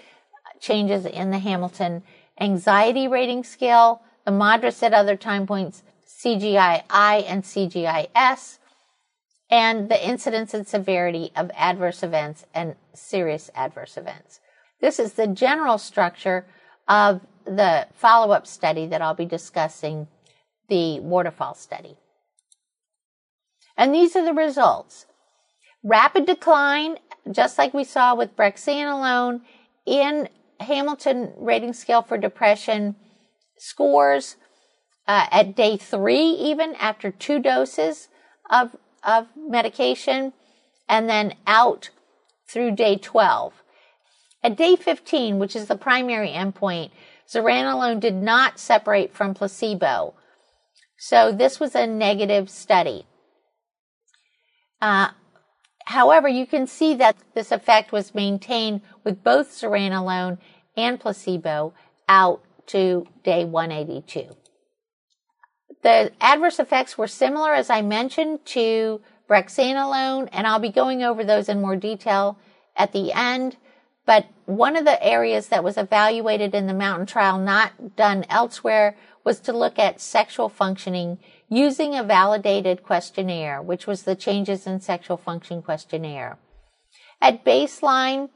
changes 0.60 1.04
in 1.04 1.30
the 1.30 1.38
Hamilton 1.38 2.02
Anxiety 2.40 3.08
Rating 3.08 3.44
Scale, 3.44 4.02
the 4.24 4.32
MADRS 4.32 4.82
at 4.82 4.92
other 4.92 5.16
time 5.16 5.46
points, 5.46 5.82
CGI-I 6.06 7.24
and 7.26 7.42
CGI-S, 7.42 8.58
and 9.50 9.88
the 9.88 10.06
incidence 10.08 10.54
and 10.54 10.66
severity 10.66 11.30
of 11.36 11.50
adverse 11.54 12.02
events 12.02 12.44
and 12.54 12.74
serious 12.94 13.50
adverse 13.54 13.96
events. 13.96 14.40
This 14.80 14.98
is 14.98 15.14
the 15.14 15.26
general 15.26 15.78
structure 15.78 16.46
of 16.88 17.20
the 17.44 17.86
follow 17.94 18.32
up 18.32 18.46
study 18.46 18.86
that 18.86 19.00
I'll 19.00 19.14
be 19.14 19.24
discussing, 19.24 20.08
the 20.68 21.00
waterfall 21.00 21.54
study. 21.54 21.96
And 23.76 23.94
these 23.94 24.16
are 24.16 24.24
the 24.24 24.34
results. 24.34 25.06
Rapid 25.84 26.26
decline, 26.26 26.98
just 27.30 27.58
like 27.58 27.72
we 27.72 27.84
saw 27.84 28.14
with 28.14 28.36
brexanolone 28.36 29.42
in 29.84 30.28
Hamilton 30.60 31.32
rating 31.36 31.72
scale 31.72 32.02
for 32.02 32.18
depression 32.18 32.96
scores 33.58 34.36
uh, 35.06 35.26
at 35.30 35.54
day 35.54 35.76
three, 35.76 36.30
even 36.30 36.74
after 36.76 37.10
two 37.10 37.38
doses 37.38 38.08
of, 38.50 38.76
of 39.02 39.28
medication, 39.36 40.32
and 40.88 41.08
then 41.08 41.34
out 41.46 41.90
through 42.48 42.72
day 42.72 42.96
12. 42.96 43.52
At 44.42 44.56
day 44.56 44.76
15, 44.76 45.38
which 45.38 45.56
is 45.56 45.66
the 45.66 45.76
primary 45.76 46.28
endpoint, 46.28 46.90
zuranolone 47.28 48.00
did 48.00 48.14
not 48.14 48.58
separate 48.58 49.12
from 49.12 49.34
placebo. 49.34 50.14
So 50.98 51.32
this 51.32 51.60
was 51.60 51.74
a 51.74 51.86
negative 51.86 52.48
study. 52.48 53.06
Uh, 54.80 55.10
however, 55.86 56.28
you 56.28 56.46
can 56.46 56.66
see 56.66 56.94
that 56.94 57.16
this 57.34 57.50
effect 57.50 57.92
was 57.92 58.14
maintained 58.14 58.82
with 59.02 59.24
both 59.24 59.50
zuranolone 59.50 60.38
and 60.76 61.00
placebo 61.00 61.72
out 62.08 62.42
to 62.66 63.06
day 63.24 63.44
182. 63.44 64.36
The 65.82 66.12
adverse 66.20 66.58
effects 66.58 66.98
were 66.98 67.06
similar, 67.06 67.54
as 67.54 67.70
I 67.70 67.82
mentioned, 67.82 68.44
to 68.46 69.00
brexanolone, 69.28 70.28
and 70.32 70.46
I'll 70.46 70.58
be 70.58 70.70
going 70.70 71.02
over 71.02 71.24
those 71.24 71.48
in 71.48 71.60
more 71.60 71.76
detail 71.76 72.38
at 72.76 72.92
the 72.92 73.12
end. 73.12 73.56
But 74.04 74.26
one 74.46 74.76
of 74.76 74.84
the 74.84 75.02
areas 75.04 75.48
that 75.48 75.64
was 75.64 75.76
evaluated 75.76 76.54
in 76.54 76.66
the 76.66 76.74
mountain 76.74 77.06
trial, 77.06 77.38
not 77.38 77.96
done 77.96 78.24
elsewhere, 78.28 78.96
was 79.24 79.40
to 79.40 79.52
look 79.52 79.78
at 79.78 80.00
sexual 80.00 80.48
functioning 80.48 81.18
using 81.48 81.94
a 81.94 82.02
validated 82.02 82.82
questionnaire, 82.82 83.62
which 83.62 83.86
was 83.86 84.02
the 84.02 84.16
changes 84.16 84.66
in 84.66 84.80
sexual 84.80 85.16
function 85.16 85.62
questionnaire. 85.62 86.38
At 87.20 87.44
baseline, 87.44 88.30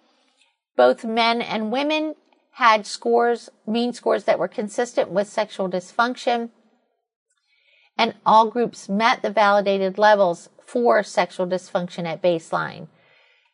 both 0.77 1.05
men 1.05 1.43
and 1.43 1.73
women 1.73 2.15
had 2.53 2.87
scores, 2.87 3.51
mean 3.67 3.93
scores 3.93 4.25
that 4.25 4.39
were 4.39 4.49
consistent 4.49 5.11
with 5.11 5.29
sexual 5.29 5.69
dysfunction, 5.69 6.51
and 7.99 8.15
all 8.25 8.51
groups 8.51 8.89
met 8.89 9.23
the 9.23 9.31
validated 9.31 9.99
levels 9.99 10.49
for 10.65 11.03
sexual 11.03 11.47
dysfunction 11.47 12.07
at 12.07 12.23
baseline. 12.23 12.89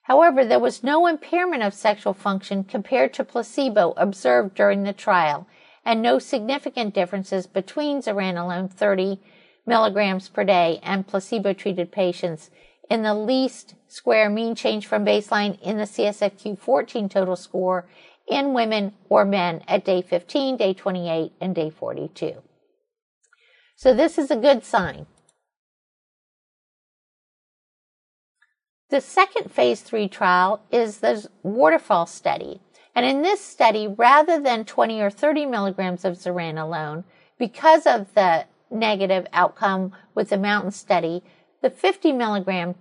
However, 0.03 0.45
there 0.45 0.61
was 0.61 0.85
no 0.85 1.07
impairment 1.07 1.63
of 1.63 1.75
sexual 1.75 2.13
function 2.13 2.63
compared 2.63 3.13
to 3.15 3.25
placebo 3.25 3.93
observed 3.97 4.55
during 4.55 4.85
the 4.85 4.93
trial, 4.93 5.49
and 5.85 6.01
no 6.01 6.19
significant 6.19 6.95
differences 6.95 7.47
between 7.47 8.03
zuranolone 8.03 8.71
30 8.71 9.21
milligrams 9.67 10.29
per 10.29 10.45
day 10.45 10.81
and 10.83 11.07
placebo 11.07 11.53
treated 11.53 11.93
patients 11.93 12.51
in 12.89 13.03
the 13.03 13.15
least 13.15 13.75
square 13.89 14.31
mean 14.31 14.55
change 14.55 14.87
from 14.87 15.05
baseline 15.05 15.61
in 15.61 15.77
the 15.77 15.85
CSFQ 15.85 16.59
14 16.59 17.09
total 17.09 17.37
score 17.37 17.89
in 18.29 18.55
women 18.55 18.93
or 19.09 19.25
men 19.25 19.63
at 19.69 19.85
day 19.85 20.03
15, 20.03 20.57
day 20.57 20.75
28, 20.75 21.33
and 21.41 21.55
day 21.55 21.71
42. 21.71 22.43
So 23.77 23.95
this 23.95 24.19
is 24.19 24.31
a 24.31 24.37
good 24.37 24.65
sign. 24.65 25.07
The 28.89 29.01
second 29.01 29.51
phase 29.51 29.81
three 29.81 30.09
trial 30.09 30.63
is 30.71 30.99
the 30.99 31.29
waterfall 31.43 32.07
study. 32.07 32.61
And 32.95 33.05
in 33.05 33.23
this 33.23 33.45
study, 33.45 33.89
rather 33.89 34.41
than 34.41 34.65
20 34.65 35.01
or 35.01 35.11
30 35.11 35.47
milligrams 35.47 36.05
of 36.05 36.15
zuranolone, 36.15 37.05
because 37.39 37.85
of 37.87 38.15
the 38.15 38.47
negative 38.71 39.27
outcome 39.33 39.93
with 40.15 40.31
the 40.31 40.39
mountain 40.39 40.71
study, 40.71 41.23
the 41.63 41.71
50 41.71 42.13
milligram 42.13 42.75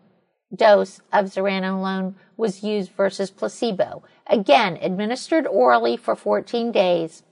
dose 0.53 1.01
of 1.11 1.25
zuranolone 1.25 2.15
was 2.37 2.63
used 2.63 2.91
versus 2.91 3.31
placebo. 3.31 4.03
Again, 4.27 4.77
administered 4.81 5.47
orally 5.47 5.97
for 5.97 6.15
14 6.15 6.71
days. 6.71 7.23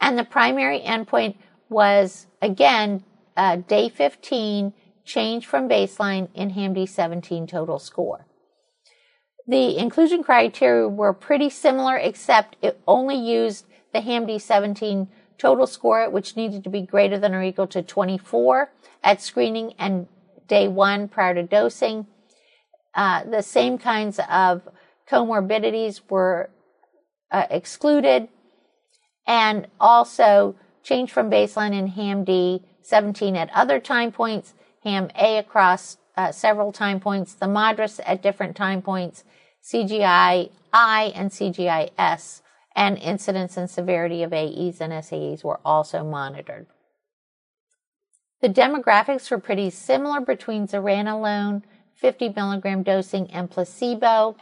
And 0.00 0.18
the 0.18 0.24
primary 0.24 0.80
endpoint 0.80 1.36
was, 1.68 2.26
again, 2.42 3.04
uh, 3.36 3.56
day 3.56 3.88
15, 3.88 4.72
change 5.04 5.46
from 5.46 5.68
baseline 5.68 6.28
in 6.34 6.50
HAM-D 6.50 6.86
17 6.86 7.46
total 7.46 7.78
score. 7.78 8.26
The 9.46 9.76
inclusion 9.76 10.22
criteria 10.22 10.88
were 10.88 11.12
pretty 11.12 11.50
similar, 11.50 11.96
except 11.96 12.56
it 12.62 12.80
only 12.86 13.16
used 13.16 13.66
the 13.92 14.00
HAM-D 14.00 14.38
17 14.38 15.08
total 15.38 15.66
score, 15.66 16.08
which 16.10 16.36
needed 16.36 16.64
to 16.64 16.70
be 16.70 16.82
greater 16.82 17.18
than 17.18 17.34
or 17.34 17.42
equal 17.42 17.66
to 17.68 17.82
24 17.82 18.70
at 19.02 19.20
screening 19.20 19.74
and 19.78 20.06
day 20.48 20.68
one 20.68 21.08
prior 21.08 21.34
to 21.34 21.42
dosing. 21.42 22.06
Uh, 22.94 23.24
the 23.24 23.42
same 23.42 23.78
kinds 23.78 24.20
of 24.30 24.68
comorbidities 25.10 26.00
were 26.08 26.50
uh, 27.30 27.46
excluded, 27.50 28.28
and 29.26 29.66
also 29.80 30.54
change 30.82 31.10
from 31.10 31.30
baseline 31.30 31.74
in 31.74 31.88
HAM-D 31.88 32.62
17 32.82 33.34
at 33.36 33.50
other 33.50 33.80
time 33.80 34.12
points, 34.12 34.54
HAM-A 34.84 35.38
across 35.38 35.96
uh, 36.16 36.30
several 36.30 36.70
time 36.70 37.00
points, 37.00 37.34
the 37.34 37.46
MADRS 37.46 38.00
at 38.04 38.22
different 38.22 38.54
time 38.54 38.82
points, 38.82 39.24
CGI 39.62 40.50
I 40.72 41.12
and 41.14 41.30
CGI 41.30 41.90
S, 41.98 42.42
and 42.74 42.98
incidence 42.98 43.56
and 43.56 43.70
severity 43.70 44.22
of 44.22 44.32
AEs 44.32 44.80
and 44.80 44.92
SAEs 44.92 45.44
were 45.44 45.60
also 45.64 46.02
monitored. 46.02 46.66
The 48.40 48.48
demographics 48.48 49.30
were 49.30 49.38
pretty 49.38 49.70
similar 49.70 50.20
between 50.20 50.66
zuranolone, 50.66 51.62
50 51.96 52.30
milligram 52.30 52.82
dosing, 52.82 53.30
and 53.30 53.50
placebo. 53.50 54.36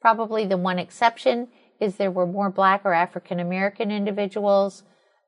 Probably 0.00 0.44
the 0.44 0.56
one 0.56 0.78
exception 0.78 1.48
is 1.80 1.96
there 1.96 2.10
were 2.10 2.26
more 2.26 2.50
Black 2.50 2.82
or 2.84 2.92
African 2.92 3.40
American 3.40 3.90
individuals 3.90 4.82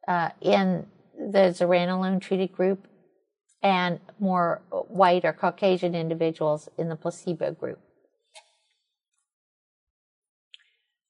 uh, 0.07 0.31
in 0.41 0.87
the 1.17 1.55
zuranolone 1.57 2.21
treated 2.21 2.53
group 2.53 2.87
and 3.63 4.01
more 4.19 4.61
white 4.89 5.25
or 5.25 5.33
Caucasian 5.33 5.95
individuals 5.95 6.69
in 6.77 6.89
the 6.89 6.97
placebo 6.97 7.53
group. 7.53 7.79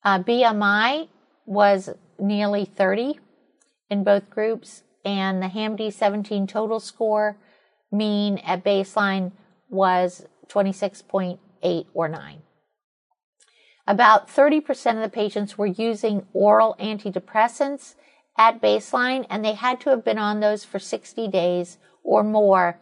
Uh, 0.05 0.19
BMI 0.19 1.09
was 1.47 1.91
nearly 2.19 2.65
30 2.65 3.19
in 3.91 4.05
both 4.05 4.31
groups, 4.31 4.83
and 5.05 5.43
the 5.43 5.49
HAM-D 5.49 5.91
17 5.91 6.47
total 6.47 6.81
score 6.81 7.37
mean 7.91 8.39
at 8.39 8.65
baseline 8.65 9.33
was 9.69 10.27
26.8 10.49 11.87
or 11.93 12.09
9. 12.09 12.43
About 13.87 14.29
30% 14.29 14.97
of 14.97 15.03
the 15.03 15.09
patients 15.09 15.59
were 15.59 15.67
using 15.67 16.27
oral 16.33 16.77
antidepressants 16.79 17.95
at 18.39 18.63
baseline, 18.63 19.27
and 19.29 19.45
they 19.45 19.55
had 19.55 19.81
to 19.81 19.91
have 19.91 20.05
been 20.05 20.19
on 20.19 20.41
those 20.41 20.65
for 20.65 20.79
60 20.79 21.29
days 21.29 21.79
or 22.05 22.23
more 22.23 22.79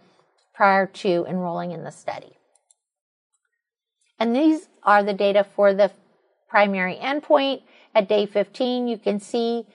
prior 0.55 0.87
to 0.87 1.25
enrolling 1.29 1.73
in 1.73 1.85
the 1.85 1.91
study. 1.91 2.37
And 4.19 4.37
these 4.37 4.69
are 4.83 5.03
the 5.03 5.15
data 5.15 5.43
for 5.45 5.73
the 5.73 5.91
primary 6.51 6.97
endpoint. 6.97 7.63
At 7.95 8.09
day 8.09 8.27
15, 8.27 8.89
you 8.89 8.99
can 8.99 9.21
see 9.21 9.67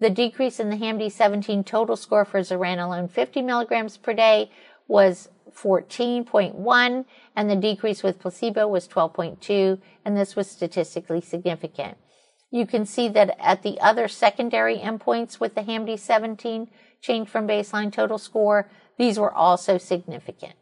the 0.00 0.10
decrease 0.10 0.58
in 0.60 0.70
the 0.70 0.76
HAM-D 0.76 1.10
17 1.10 1.64
total 1.64 1.96
score 1.96 2.24
for 2.24 2.40
zuranolone 2.40 3.10
50 3.10 3.42
milligrams 3.42 3.96
per 3.96 4.14
day 4.14 4.50
was 4.88 5.28
14.1 5.54 7.04
and 7.36 7.50
the 7.50 7.56
decrease 7.56 8.02
with 8.02 8.18
placebo 8.18 8.66
was 8.66 8.88
12.2 8.88 9.80
and 10.04 10.16
this 10.16 10.34
was 10.34 10.50
statistically 10.50 11.20
significant. 11.20 11.96
You 12.50 12.66
can 12.66 12.86
see 12.86 13.08
that 13.08 13.36
at 13.40 13.62
the 13.62 13.80
other 13.80 14.08
secondary 14.08 14.78
endpoints 14.78 15.40
with 15.40 15.54
the 15.54 15.62
HAM-D 15.62 15.96
17 15.96 16.68
change 17.00 17.28
from 17.28 17.48
baseline 17.48 17.92
total 17.92 18.18
score, 18.18 18.70
these 18.98 19.18
were 19.18 19.32
also 19.32 19.78
significant. 19.78 20.54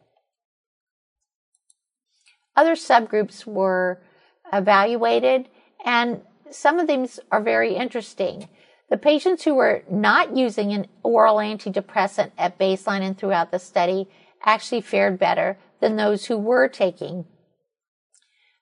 Other 2.54 2.74
subgroups 2.74 3.46
were 3.46 4.02
evaluated, 4.52 5.48
and 5.84 6.22
some 6.50 6.78
of 6.78 6.86
these 6.86 7.18
are 7.30 7.42
very 7.42 7.74
interesting. 7.74 8.48
The 8.90 8.98
patients 8.98 9.44
who 9.44 9.54
were 9.54 9.82
not 9.90 10.36
using 10.36 10.72
an 10.72 10.86
oral 11.02 11.36
antidepressant 11.36 12.32
at 12.36 12.58
baseline 12.58 13.00
and 13.00 13.16
throughout 13.16 13.50
the 13.50 13.58
study 13.58 14.08
actually 14.44 14.82
fared 14.82 15.18
better 15.18 15.56
than 15.80 15.96
those 15.96 16.26
who 16.26 16.36
were 16.36 16.68
taking 16.68 17.24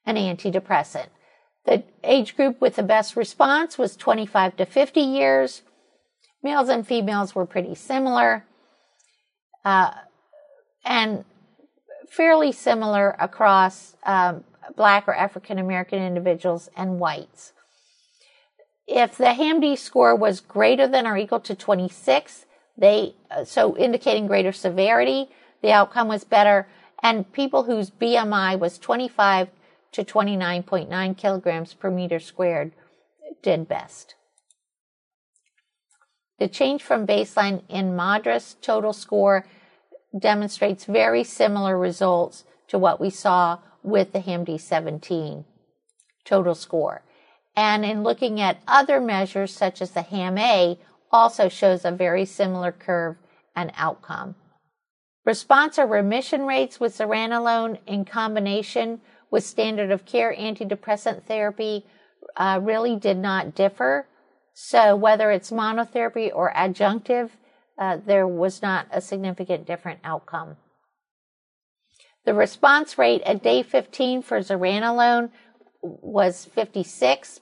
an 0.07 0.17
antidepressant. 0.17 1.09
The 1.67 1.83
age 2.05 2.37
group 2.37 2.61
with 2.61 2.77
the 2.77 2.83
best 2.83 3.17
response 3.17 3.77
was 3.77 3.97
25 3.97 4.57
to 4.57 4.67
50 4.67 5.01
years. 5.01 5.63
Males 6.43 6.69
and 6.69 6.87
females 6.87 7.35
were 7.35 7.45
pretty 7.45 7.75
similar 7.75 8.45
uh, 9.65 9.91
and 10.85 11.25
fairly 12.09 12.53
similar 12.53 13.15
across 13.19 13.95
um, 14.05 14.45
black 14.77 15.07
or 15.09 15.15
African 15.15 15.59
American 15.59 16.03
individuals 16.03 16.69
and 16.77 17.01
whites. 17.01 17.53
If 18.87 19.17
the 19.17 19.35
HAM-D 19.35 19.77
score 19.77 20.17
was 20.17 20.41
greater 20.41 20.87
than 20.89 21.07
or 21.07 21.17
equal 21.17 21.41
to 21.41 21.55
26, 21.55 22.47
they 22.77 23.15
uh, 23.31 23.45
so 23.45 23.77
indicating 23.77 24.27
greater 24.27 24.53
severity, 24.53 25.29
the 25.63 25.73
outcome 25.73 26.09
was 26.09 26.25
better. 26.25 26.69
And 27.03 27.33
people 27.33 27.65
whose 27.65 27.91
BMI 27.91 28.59
was 28.59 28.79
25 28.79 29.49
to 29.93 30.05
29.9 30.05 31.17
kilograms 31.17 31.75
per 31.75 31.91
meter 31.91 32.21
squared 32.21 32.73
did 33.43 33.69
best. 33.69 34.15
The 36.39 36.49
change 36.49 36.83
from 36.83 37.07
baseline 37.07 37.63
in 37.69 37.93
MADRS 37.93 38.57
total 38.63 38.93
score 38.93 39.47
demonstrates 40.19 40.85
very 40.85 41.23
similar 41.23 41.79
results 41.79 42.45
to 42.69 42.79
what 42.79 43.01
we 43.01 43.11
saw 43.11 43.59
with 43.83 44.13
the 44.13 44.21
HAM-D 44.21 44.59
17 44.59 45.45
total 46.25 46.55
score. 46.55 47.03
And 47.57 47.85
in 47.85 48.03
looking 48.03 48.41
at 48.41 48.61
other 48.69 49.01
measures 49.01 49.55
such 49.55 49.83
as 49.83 49.91
the 49.91 50.03
HAM-A 50.03 50.79
also 51.11 51.49
shows 51.49 51.85
a 51.85 51.91
very 51.91 52.25
similar 52.25 52.73
curve 52.73 53.17
and 53.57 53.73
outcome. 53.77 54.37
Response 55.25 55.79
or 55.79 55.87
remission 55.87 56.47
rates 56.47 56.81
with 56.81 56.97
zuranolone 56.97 57.79
in 57.87 58.05
combination 58.05 59.01
with 59.31 59.45
standard 59.45 59.91
of 59.91 60.07
care 60.07 60.35
antidepressant 60.35 61.25
therapy 61.25 61.85
uh, 62.37 62.61
really 62.63 62.97
did 62.97 63.19
not 63.19 63.55
differ. 63.55 64.07
So 64.55 64.97
whether 64.97 65.31
it's 65.31 65.51
monotherapy 65.51 66.31
or 66.35 66.53
adjunctive, 66.55 67.31
uh, 67.79 67.99
there 68.05 68.27
was 68.27 68.63
not 68.63 68.87
a 68.91 69.01
significant 69.01 69.67
different 69.67 70.01
outcome. 70.05 70.57
The 72.25 72.35
response 72.35 72.99
rate 72.99 73.23
at 73.23 73.43
day 73.43 73.63
15 73.63 74.23
for 74.23 74.41
zuranolone 74.41 75.31
was 75.83 76.49
56% 76.55 77.41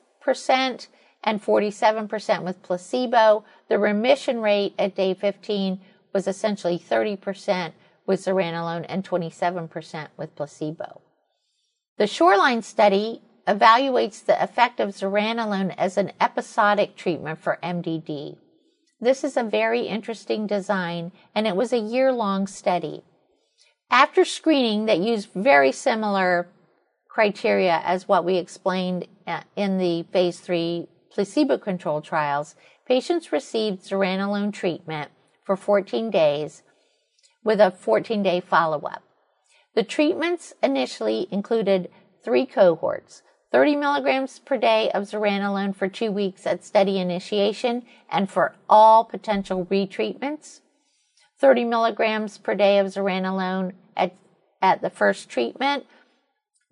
and 1.25 1.43
47% 1.43 2.43
with 2.45 2.63
placebo. 2.63 3.45
The 3.69 3.79
remission 3.79 4.41
rate 4.41 4.75
at 4.79 4.95
day 4.95 5.15
15 5.15 5.81
was 6.13 6.29
essentially 6.29 6.79
30% 6.79 7.73
with 8.07 8.25
zuranolone 8.25 8.87
and 8.89 9.05
27% 9.05 10.09
with 10.17 10.35
placebo. 10.35 11.01
The 11.99 12.07
Shoreline 12.07 12.63
study 12.63 13.23
evaluates 13.47 14.25
the 14.25 14.41
effect 14.43 14.79
of 14.79 14.91
zuranolone 14.91 15.75
as 15.77 15.97
an 15.97 16.13
episodic 16.21 16.97
treatment 16.97 17.41
for 17.41 17.59
MDD. 17.63 18.37
This 19.01 19.25
is 19.25 19.37
a 19.37 19.43
very 19.43 19.83
interesting 19.83 20.47
design, 20.47 21.13
and 21.35 21.47
it 21.47 21.57
was 21.57 21.73
a 21.73 21.79
year 21.79 22.13
long 22.13 22.47
study. 22.47 23.03
After 23.91 24.25
screening 24.25 24.85
that 24.87 24.99
used 24.99 25.31
very 25.35 25.73
similar 25.73 26.49
criteria 27.09 27.81
as 27.85 28.07
what 28.07 28.25
we 28.25 28.37
explained 28.37 29.07
uh, 29.27 29.41
in 29.57 29.79
the 29.79 30.03
phase 30.13 30.41
three 30.41 30.89
placebo 31.11 31.57
controlled 31.59 32.05
trials, 32.05 32.55
patients 32.87 33.33
received 33.33 33.83
zuranolone 33.83 34.53
treatment 34.53 35.11
for 35.45 35.57
14 35.57 36.11
days 36.11 36.63
with 37.43 37.61
a 37.61 37.71
14 37.71 38.23
day 38.23 38.41
follow 38.41 38.81
up. 38.83 39.03
The 39.75 39.83
treatments 39.83 40.53
initially 40.63 41.27
included 41.31 41.91
three 42.23 42.45
cohorts 42.45 43.23
30 43.51 43.77
milligrams 43.77 44.39
per 44.41 44.59
day 44.59 44.91
of 44.91 45.05
zuranolone 45.05 45.75
for 45.75 45.89
two 45.89 46.13
weeks 46.13 46.47
at 46.47 46.63
study 46.63 46.99
initiation 46.99 47.83
and 48.11 48.31
for 48.31 48.55
all 48.69 49.05
potential 49.05 49.65
retreatments, 49.67 50.61
30 51.41 51.65
milligrams 51.65 52.39
per 52.39 52.55
day 52.55 52.79
of 52.79 52.89
zuranolone 52.89 53.73
at, 53.97 54.15
at 54.61 54.83
the 54.83 54.91
first 54.91 55.29
treatment, 55.29 55.87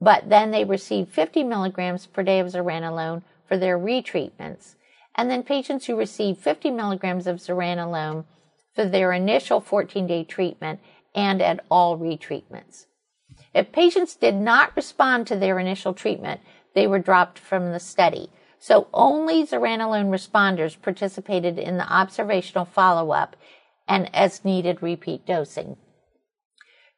but 0.00 0.28
then 0.28 0.50
they 0.50 0.64
received 0.64 1.10
50 1.10 1.44
milligrams 1.44 2.06
per 2.06 2.22
day 2.22 2.40
of 2.40 2.48
zuranolone 2.48 3.22
for 3.46 3.56
their 3.56 3.78
retreatments. 3.78 4.74
And 5.14 5.30
then 5.30 5.42
patients 5.42 5.86
who 5.86 5.96
received 5.96 6.40
50 6.40 6.70
milligrams 6.70 7.26
of 7.26 7.36
zuranolone 7.36 8.24
for 8.74 8.84
their 8.84 9.12
initial 9.12 9.60
14 9.60 10.06
day 10.06 10.24
treatment 10.24 10.80
and 11.14 11.40
at 11.40 11.64
all 11.70 11.98
retreatments. 11.98 12.84
If 13.54 13.72
patients 13.72 14.14
did 14.14 14.34
not 14.34 14.76
respond 14.76 15.26
to 15.26 15.36
their 15.36 15.58
initial 15.58 15.94
treatment, 15.94 16.42
they 16.74 16.86
were 16.86 16.98
dropped 16.98 17.38
from 17.38 17.72
the 17.72 17.80
study. 17.80 18.28
So 18.58 18.88
only 18.92 19.46
zuranolone 19.46 20.10
responders 20.10 20.80
participated 20.80 21.58
in 21.58 21.78
the 21.78 21.90
observational 21.90 22.66
follow 22.66 23.12
up 23.12 23.36
and 23.88 24.14
as 24.14 24.44
needed 24.44 24.82
repeat 24.82 25.26
dosing. 25.26 25.76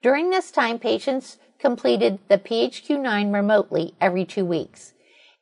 During 0.02 0.30
this 0.30 0.50
time, 0.50 0.78
patients 0.78 1.38
completed 1.58 2.18
the 2.28 2.38
PHQ-9 2.38 3.34
remotely 3.34 3.94
every 4.00 4.24
two 4.24 4.44
weeks. 4.44 4.94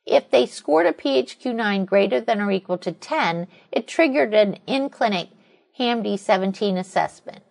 If 0.05 0.31
they 0.31 0.45
scored 0.45 0.85
a 0.85 0.93
PHQ-9 0.93 1.85
greater 1.85 2.21
than 2.21 2.41
or 2.41 2.51
equal 2.51 2.77
to 2.79 2.91
10, 2.91 3.47
it 3.71 3.87
triggered 3.87 4.33
an 4.33 4.57
in-clinic 4.65 5.29
HAM-D17 5.77 6.77
assessment. 6.77 7.43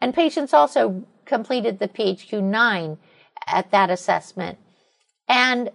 And 0.00 0.12
patients 0.12 0.52
also 0.52 1.06
completed 1.24 1.78
the 1.78 1.88
PHQ-9 1.88 2.98
at 3.46 3.70
that 3.70 3.88
assessment. 3.88 4.58
And 5.28 5.70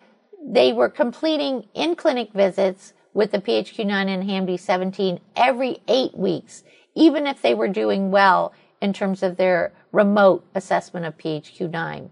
they 0.46 0.74
were 0.74 0.90
completing 0.90 1.68
in-clinic 1.74 2.34
visits 2.34 2.94
with 3.14 3.32
the 3.32 3.40
PHQ-9 3.40 4.08
and 4.08 4.30
HAM-D17 4.30 5.20
every 5.36 5.80
eight 5.88 6.16
weeks, 6.16 6.64
even 6.98 7.28
if 7.28 7.42
they 7.44 7.54
were 7.54 7.68
doing 7.68 8.10
well 8.10 8.52
in 8.82 8.92
terms 8.92 9.22
of 9.22 9.38
their 9.38 9.72
remote 9.92 10.44
assessment 10.56 11.06
of 11.06 11.18
PHQ-9. 11.18 12.10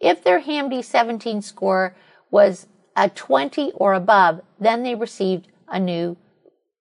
If 0.00 0.24
their 0.24 0.40
HAM-D17 0.40 1.42
score 1.42 1.94
was 2.30 2.66
a 2.96 3.08
20 3.08 3.70
or 3.76 3.94
above, 3.94 4.40
then 4.58 4.82
they 4.82 4.96
received 4.96 5.46
a 5.68 5.78
new 5.78 6.16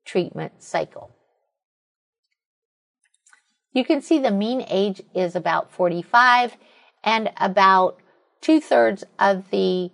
treatment 0.04 0.64
cycle. 0.64 1.12
You 3.72 3.86
can 3.86 4.02
see 4.02 4.18
the 4.18 4.32
mean 4.32 4.66
age 4.68 5.02
is 5.14 5.36
about 5.36 5.72
45 5.72 6.58
and 7.04 7.32
about 7.38 7.98
two 8.42 8.60
thirds 8.60 9.04
of 9.20 9.50
the 9.52 9.92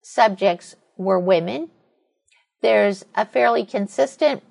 subjects 0.00 0.76
were 0.96 1.18
women. 1.18 1.70
There's 2.62 3.04
a 3.16 3.26
fairly 3.26 3.66
consistent 3.66 4.44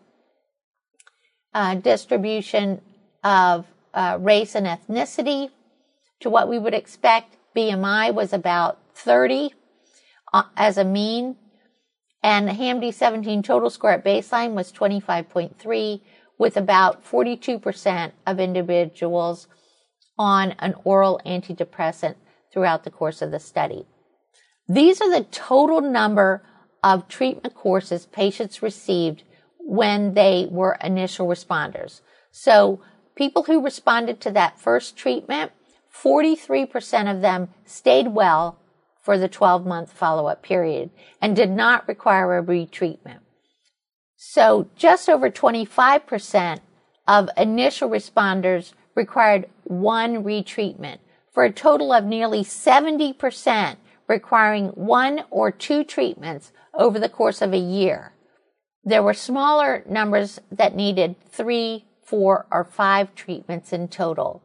uh, 1.54 1.76
distribution 1.76 2.82
of 3.24 3.66
uh, 3.94 4.18
race 4.20 4.56
and 4.56 4.66
ethnicity 4.66 5.50
to 6.20 6.30
what 6.30 6.50
we 6.50 6.60
would 6.60 6.74
expect. 6.74 7.38
BMI 7.56 8.14
was 8.14 8.34
about 8.34 8.80
30 8.96 9.54
uh, 10.34 10.44
as 10.58 10.78
a 10.78 10.84
mean, 10.84 11.36
and 12.24 12.48
the 12.48 12.54
HAM-D17 12.54 13.44
total 13.44 13.70
score 13.70 13.92
at 13.92 14.04
baseline 14.04 14.54
was 14.54 14.72
25.3, 14.72 16.02
with 16.40 16.58
about 16.58 17.06
42% 17.06 18.12
of 18.26 18.40
individuals 18.40 19.48
on 20.18 20.52
an 20.60 20.74
oral 20.84 21.22
antidepressant 21.26 22.16
throughout 22.52 22.84
the 22.84 22.92
course 22.92 23.22
of 23.22 23.32
the 23.32 23.40
study. 23.40 23.86
These 24.68 25.02
are 25.02 25.10
the 25.10 25.26
total 25.26 25.82
number 25.82 26.44
of 26.84 27.08
treatment 27.08 27.56
courses 27.56 28.06
patients 28.06 28.62
received 28.62 29.24
when 29.66 30.14
they 30.14 30.48
were 30.50 30.78
initial 30.84 31.28
responders. 31.28 32.02
So 32.32 32.82
people 33.16 33.44
who 33.44 33.64
responded 33.64 34.20
to 34.22 34.32
that 34.32 34.60
first 34.60 34.98
treatment, 34.98 35.52
43% 35.96 37.14
of 37.14 37.22
them 37.22 37.50
stayed 37.66 38.08
well 38.08 38.60
for 39.02 39.18
the 39.18 39.28
12 39.28 39.66
month 39.66 39.92
follow 39.92 40.28
up 40.28 40.42
period 40.42 40.90
and 41.22 41.36
did 41.36 41.50
not 41.50 41.88
require 41.88 42.38
a 42.38 42.44
retreatment. 42.44 43.20
So 44.16 44.70
just 44.76 45.10
over 45.10 45.30
25% 45.30 46.60
of 47.08 47.30
initial 47.38 47.90
responders 47.90 48.74
required 48.96 49.50
one 49.64 50.24
retreatment 50.24 51.00
for 51.34 51.44
a 51.44 51.52
total 51.52 51.92
of 51.92 52.06
nearly 52.06 52.44
70% 52.44 53.76
requiring 54.08 54.68
one 54.70 55.24
or 55.30 55.52
two 55.52 55.84
treatments 55.84 56.52
over 56.74 57.00
the 57.00 57.10
course 57.10 57.42
of 57.42 57.54
a 57.54 57.58
year. 57.58 58.13
There 58.84 59.04
were 59.04 59.14
smaller 59.14 59.84
numbers 59.88 60.40
that 60.52 60.76
needed 60.76 61.16
three, 61.30 61.86
four, 62.04 62.46
or 62.52 62.64
five 62.64 63.16
treatments 63.16 63.72
in 63.72 63.88
total. 63.88 64.44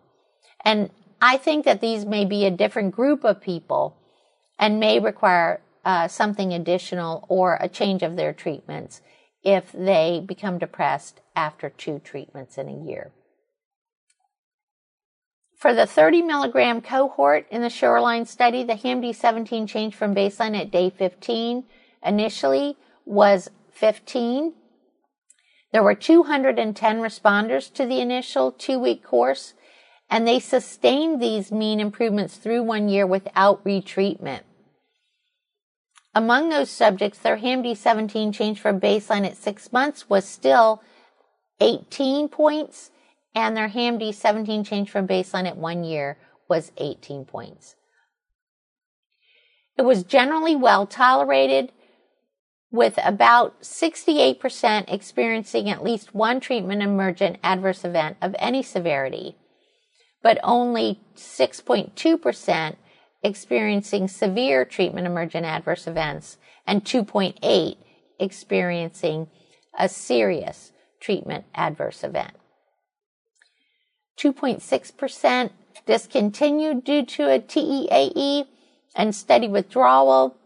And 0.65 0.91
I 1.21 1.37
think 1.37 1.65
that 1.65 1.81
these 1.81 2.05
may 2.05 2.25
be 2.25 2.45
a 2.45 2.51
different 2.51 2.95
group 2.95 3.25
of 3.25 3.41
people 3.41 3.97
and 4.59 4.79
may 4.79 5.01
require 5.01 5.61
uh, 5.85 6.09
something 6.09 6.53
additional 6.53 7.25
or 7.29 7.59
a 7.61 7.69
change 7.69 8.03
of 8.03 8.17
their 8.17 8.33
treatments 8.33 9.01
if 9.43 9.73
they 9.73 10.23
become 10.25 10.59
depressed 10.59 11.21
after 11.35 11.71
two 11.71 12.01
treatments 12.01 12.59
in 12.59 12.69
a 12.69 12.85
year. 12.85 13.13
For 15.57 15.75
the 15.75 15.87
30 15.87 16.23
milligram 16.23 16.81
cohort 16.81 17.47
in 17.51 17.63
the 17.63 17.71
Shoreline 17.71 18.27
study, 18.27 18.63
the 18.63 18.77
HAM-D17 18.77 19.69
change 19.69 19.95
from 19.95 20.15
baseline 20.15 20.57
at 20.57 20.71
day 20.71 20.91
15 20.91 21.65
initially 22.05 22.77
was 23.05 23.51
15. 23.79 24.55
There 25.73 25.83
were 25.83 25.95
210 25.95 26.99
responders 26.99 27.73
to 27.75 27.87
the 27.87 28.01
initial 28.01 28.51
two 28.51 28.79
week 28.79 29.05
course, 29.05 29.55
and 30.11 30.27
they 30.27 30.41
sustained 30.41 31.21
these 31.21 31.53
mean 31.53 31.79
improvements 31.79 32.37
through 32.37 32.63
one 32.63 32.89
year 32.89 33.07
without 33.07 33.65
retreatment. 33.65 34.41
Among 36.15 36.49
those 36.49 36.71
subjects, 36.71 37.19
their 37.19 37.37
HAM-D17 37.37 38.35
change 38.35 38.59
from 38.59 38.81
baseline 38.81 39.25
at 39.25 39.37
six 39.37 39.73
months 39.73 40.09
was 40.09 40.25
still 40.25 40.83
18 41.61 42.29
points 42.29 42.91
and 43.35 43.57
their 43.57 43.69
HAM-D17 43.69 44.67
change 44.67 44.91
from 44.91 45.07
baseline 45.07 45.47
at 45.47 45.57
one 45.57 45.85
year 45.85 46.19
was 46.49 46.73
18 46.79 47.25
points. 47.25 47.77
It 49.77 49.83
was 49.83 50.03
generally 50.03 50.57
well 50.57 50.87
tolerated 50.87 51.71
with 52.71 52.99
about 53.03 53.63
68% 53.63 54.93
experiencing 54.93 55.71
at 55.71 55.83
least 55.83 56.15
one 56.15 56.41
treatment 56.41 56.83
emergent 56.83 57.39
adverse 57.43 57.85
event 57.85 58.17
of 58.21 58.35
any 58.39 58.63
severity, 58.63 59.37
but 60.23 60.39
only 60.43 61.01
6.2% 61.17 62.77
experiencing 63.23 64.07
severe 64.07 64.65
treatment 64.65 65.07
emergent 65.07 65.47
adverse 65.47 65.87
events 65.87 66.37
and 66.67 66.85
2.8 66.85 67.77
experiencing 68.21 69.29
a 69.79 69.89
serious 69.89 70.73
treatment 71.01 71.45
adverse 71.55 72.05
event. 72.05 72.33
2.6% 74.19 75.51
discontinued 75.87 76.85
due 76.85 77.05
to 77.05 77.31
a 77.31 77.39
TEAE, 77.39 78.47
and 78.95 79.15
steady 79.15 79.49
withdrawal 79.49 80.37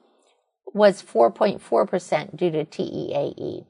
was 0.72 1.02
4.4% 1.02 2.36
due 2.36 2.50
to 2.50 2.64
TEAE. 2.64 3.66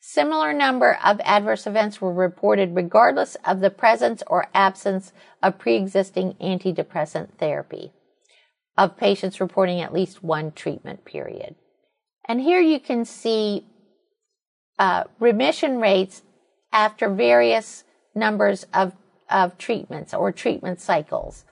Similar 0.00 0.52
number 0.52 0.98
of 1.04 1.20
adverse 1.24 1.66
events 1.66 2.00
were 2.00 2.12
reported 2.12 2.74
regardless 2.74 3.36
of 3.44 3.60
the 3.60 3.70
presence 3.70 4.22
or 4.26 4.48
absence 4.54 5.12
of 5.42 5.58
pre-existing 5.58 6.34
antidepressant 6.40 7.34
therapy 7.38 7.92
of 8.78 8.96
patients 8.96 9.40
reporting 9.40 9.80
at 9.80 9.92
least 9.92 10.24
one 10.24 10.52
treatment 10.52 11.04
period. 11.04 11.54
And 12.26 12.40
here 12.40 12.60
you 12.60 12.80
can 12.80 13.04
see 13.04 13.66
uh, 14.78 15.04
remission 15.18 15.80
rates 15.80 16.22
after 16.72 17.10
various 17.10 17.84
numbers 18.14 18.66
of, 18.72 18.94
of 19.28 19.58
treatments 19.58 20.14
or 20.14 20.32
treatment 20.32 20.80
cycles. 20.80 21.44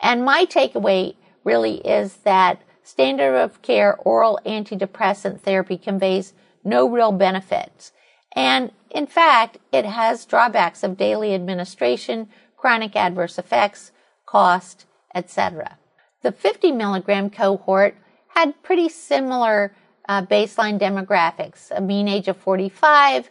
And 0.00 0.24
my 0.24 0.44
takeaway 0.44 1.14
really 1.44 1.76
is 1.76 2.16
that 2.24 2.60
standard 2.82 3.34
of 3.36 3.62
care 3.62 3.96
oral 3.96 4.40
antidepressant 4.44 5.40
therapy 5.40 5.78
conveys 5.78 6.32
no 6.64 6.88
real 6.88 7.12
benefits. 7.12 7.92
And 8.34 8.72
in 8.90 9.06
fact, 9.06 9.58
it 9.72 9.84
has 9.84 10.24
drawbacks 10.24 10.82
of 10.82 10.96
daily 10.96 11.34
administration, 11.34 12.28
chronic 12.56 12.96
adverse 12.96 13.38
effects, 13.38 13.92
cost, 14.26 14.86
etc. 15.14 15.78
The 16.22 16.32
50 16.32 16.72
milligram 16.72 17.30
cohort 17.30 17.96
had 18.28 18.62
pretty 18.62 18.88
similar 18.88 19.74
uh, 20.08 20.22
baseline 20.22 20.78
demographics, 20.80 21.70
a 21.70 21.80
mean 21.80 22.08
age 22.08 22.28
of 22.28 22.36
45, 22.36 23.30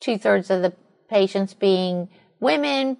two 0.00 0.18
thirds 0.18 0.50
of 0.50 0.62
the 0.62 0.72
patients 1.08 1.54
being 1.54 2.08
women, 2.40 2.98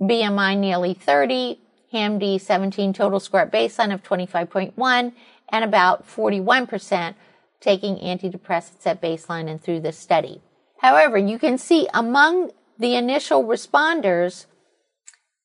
BMI 0.00 0.58
nearly 0.58 0.94
30, 0.94 1.60
HAM-D 1.94 2.38
17 2.38 2.92
total 2.92 3.20
score 3.20 3.42
at 3.42 3.52
baseline 3.52 3.94
of 3.94 4.02
25.1, 4.02 5.12
and 5.48 5.64
about 5.64 6.06
41% 6.08 7.14
taking 7.60 7.96
antidepressants 7.96 8.84
at 8.84 9.00
baseline 9.00 9.48
and 9.48 9.62
through 9.62 9.80
this 9.80 9.96
study. 9.96 10.42
However, 10.80 11.16
you 11.16 11.38
can 11.38 11.56
see 11.56 11.88
among 11.94 12.50
the 12.78 12.96
initial 12.96 13.44
responders, 13.44 14.46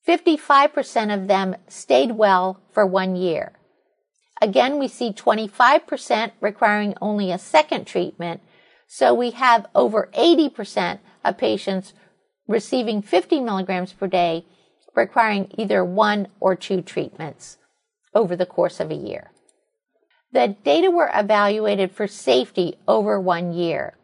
55% 0.08 1.14
of 1.14 1.28
them 1.28 1.56
stayed 1.68 2.14
well 2.14 2.60
for 2.72 2.84
one 2.84 3.16
year. 3.16 3.54
Again, 4.42 4.80
we 4.80 4.88
see 4.88 5.14
25% 5.14 6.32
requiring 6.42 6.96
only 7.00 7.32
a 7.32 7.38
second 7.38 7.86
treatment. 7.86 8.42
So 8.88 9.14
we 9.14 9.32
have 9.32 9.68
over 9.76 10.10
80% 10.18 11.00
of 11.24 11.38
patients 11.38 11.94
receiving 12.48 13.04
50 13.04 13.40
milligrams 13.42 13.94
per 13.94 14.08
day 14.08 14.46
requiring 15.00 15.52
either 15.58 15.84
one 15.84 16.28
or 16.40 16.56
two 16.56 16.82
treatments 16.82 17.58
over 18.14 18.36
the 18.36 18.46
course 18.46 18.80
of 18.80 18.92
a 18.92 18.96
year. 18.96 19.32
The 20.32 20.56
data 20.64 20.92
were 20.92 21.10
evaluated 21.14 21.92
for 21.92 22.08
safety 22.08 22.78
over 22.88 23.20
one 23.20 23.52
year, 23.52 23.96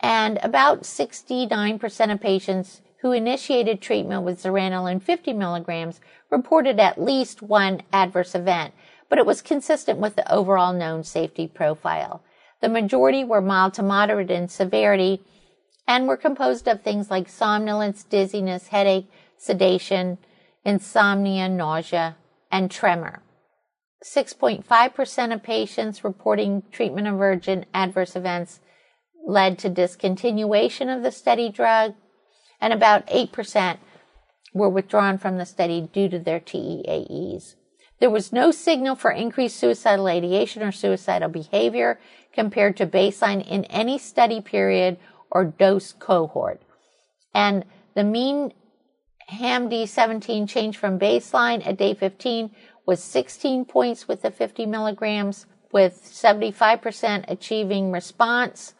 and 0.00 0.38
about 0.42 0.82
69% 0.82 2.12
of 2.12 2.20
patients 2.20 2.82
who 3.00 3.12
initiated 3.12 3.80
treatment 3.80 4.22
with 4.22 4.42
zuranolone 4.42 5.02
50 5.02 5.32
milligrams 5.32 6.00
reported 6.30 6.78
at 6.80 7.00
least 7.00 7.40
one 7.40 7.82
adverse 7.92 8.34
event, 8.34 8.74
but 9.08 9.18
it 9.18 9.26
was 9.26 9.40
consistent 9.40 9.98
with 9.98 10.16
the 10.16 10.30
overall 10.30 10.72
known 10.72 11.04
safety 11.04 11.46
profile. 11.46 12.22
The 12.60 12.68
majority 12.68 13.22
were 13.22 13.40
mild 13.40 13.74
to 13.74 13.82
moderate 13.82 14.30
in 14.30 14.48
severity 14.48 15.22
and 15.86 16.08
were 16.08 16.16
composed 16.16 16.66
of 16.66 16.82
things 16.82 17.10
like 17.10 17.28
somnolence, 17.28 18.02
dizziness, 18.02 18.68
headache, 18.68 19.08
sedation, 19.38 20.18
insomnia, 20.64 21.48
nausea, 21.48 22.16
and 22.50 22.70
tremor. 22.70 23.22
6.5% 24.04 25.32
of 25.32 25.42
patients 25.42 26.04
reporting 26.04 26.62
treatment 26.70 27.06
emergent 27.06 27.64
adverse 27.74 28.14
events 28.14 28.60
led 29.26 29.58
to 29.58 29.70
discontinuation 29.70 30.94
of 30.94 31.02
the 31.02 31.10
study 31.10 31.48
drug, 31.48 31.94
and 32.60 32.72
about 32.72 33.06
8% 33.08 33.78
were 34.54 34.68
withdrawn 34.68 35.18
from 35.18 35.38
the 35.38 35.46
study 35.46 35.88
due 35.92 36.08
to 36.08 36.18
their 36.18 36.40
TEAEs. 36.40 37.56
There 37.98 38.10
was 38.10 38.32
no 38.32 38.50
signal 38.50 38.94
for 38.94 39.10
increased 39.10 39.56
suicidal 39.56 40.06
ideation 40.06 40.62
or 40.62 40.72
suicidal 40.72 41.28
behavior 41.28 41.98
compared 42.32 42.76
to 42.76 42.86
baseline 42.86 43.46
in 43.46 43.64
any 43.66 43.98
study 43.98 44.40
period 44.40 44.98
or 45.30 45.44
dose 45.44 45.92
cohort. 45.92 46.60
And 47.34 47.64
the 47.94 48.04
mean 48.04 48.52
HAM-D17 49.28 50.48
change 50.48 50.76
from 50.76 50.98
baseline 50.98 51.66
at 51.66 51.76
day 51.76 51.94
15 51.94 52.50
was 52.86 53.02
16 53.02 53.64
points 53.64 54.06
with 54.06 54.22
the 54.22 54.30
50 54.30 54.66
milligrams, 54.66 55.46
with 55.72 56.00
75% 56.04 57.24
achieving 57.28 57.90
response. 57.90 58.74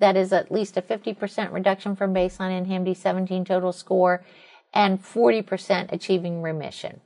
That 0.00 0.16
is 0.16 0.32
at 0.32 0.50
least 0.50 0.76
a 0.76 0.82
50% 0.82 1.52
reduction 1.52 1.96
from 1.96 2.14
baseline 2.14 2.56
in 2.56 2.64
HAM-D17 2.64 3.46
total 3.46 3.72
score 3.72 4.24
and 4.72 5.02
40% 5.02 5.92
achieving 5.92 6.40
remission. 6.40 7.00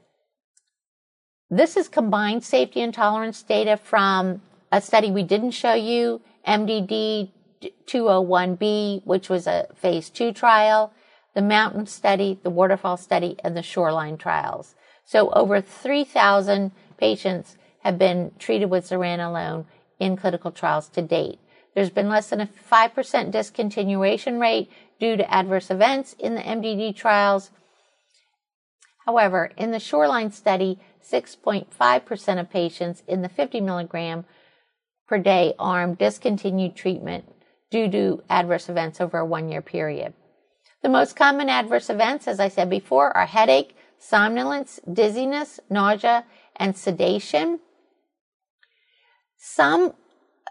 This 1.51 1.77
is 1.77 1.89
combined 1.89 2.45
safety 2.45 2.81
and 2.81 2.95
tolerance 2.95 3.43
data 3.43 3.77
from 3.77 4.41
a 4.71 4.81
study 4.81 5.11
we 5.11 5.23
didn't 5.23 5.51
show 5.51 5.75
you, 5.75 6.23
MDD 6.47 7.31
201B, 7.87 9.05
which 9.05 9.29
was 9.29 9.47
a 9.47 9.67
phase 9.75 10.09
two 10.09 10.33
trial, 10.33 10.93
the 11.35 11.43
mountain 11.43 11.87
study, 11.87 12.39
the 12.43 12.51
waterfall 12.51 12.97
study, 12.97 13.37
and 13.43 13.57
the 13.57 13.63
shoreline 13.63 14.17
trials. 14.17 14.75
So 15.05 15.31
over 15.31 15.61
3,000 15.61 16.73
patients 16.99 17.57
have 17.81 17.99
been 17.99 18.33
treated 18.39 18.71
with 18.71 18.89
zuranolone 18.89 19.65
in 19.99 20.17
clinical 20.17 20.51
trials 20.51 20.89
to 20.91 21.03
date. 21.03 21.39
There's 21.75 21.91
been 21.91 22.09
less 22.09 22.31
than 22.31 22.41
a 22.41 22.47
5% 22.47 22.95
discontinuation 23.33 24.41
rate 24.41 24.71
due 25.01 25.17
to 25.17 25.35
adverse 25.35 25.71
events 25.71 26.15
in 26.19 26.35
the 26.35 26.43
MDD 26.43 26.95
trials. 26.95 27.51
However, 29.07 29.51
in 29.57 29.71
the 29.71 29.81
shoreline 29.81 30.31
study, 30.31 30.79
6.5% 31.03 32.41
of 32.41 32.51
patients 32.51 33.03
in 33.09 33.23
the 33.23 33.29
50 33.29 33.61
milligram 33.61 34.25
per 35.09 35.19
day 35.19 35.55
arm 35.59 35.95
discontinued 35.95 36.77
treatment 36.77 37.25
due 37.71 37.91
to 37.91 38.23
adverse 38.29 38.69
events 38.69 39.01
over 39.01 39.19
a 39.19 39.25
one 39.25 39.49
year 39.49 39.63
period. 39.63 40.15
The 40.83 40.89
most 40.89 41.15
common 41.17 41.49
adverse 41.49 41.89
events, 41.89 42.27
as 42.27 42.41
I 42.41 42.49
said 42.49 42.69
before, 42.69 43.17
are 43.17 43.27
headache, 43.27 43.77
somnolence, 43.99 44.81
dizziness, 44.91 45.61
nausea, 45.71 46.25
and 46.57 46.77
sedation. 46.77 47.61
Some 49.37 49.95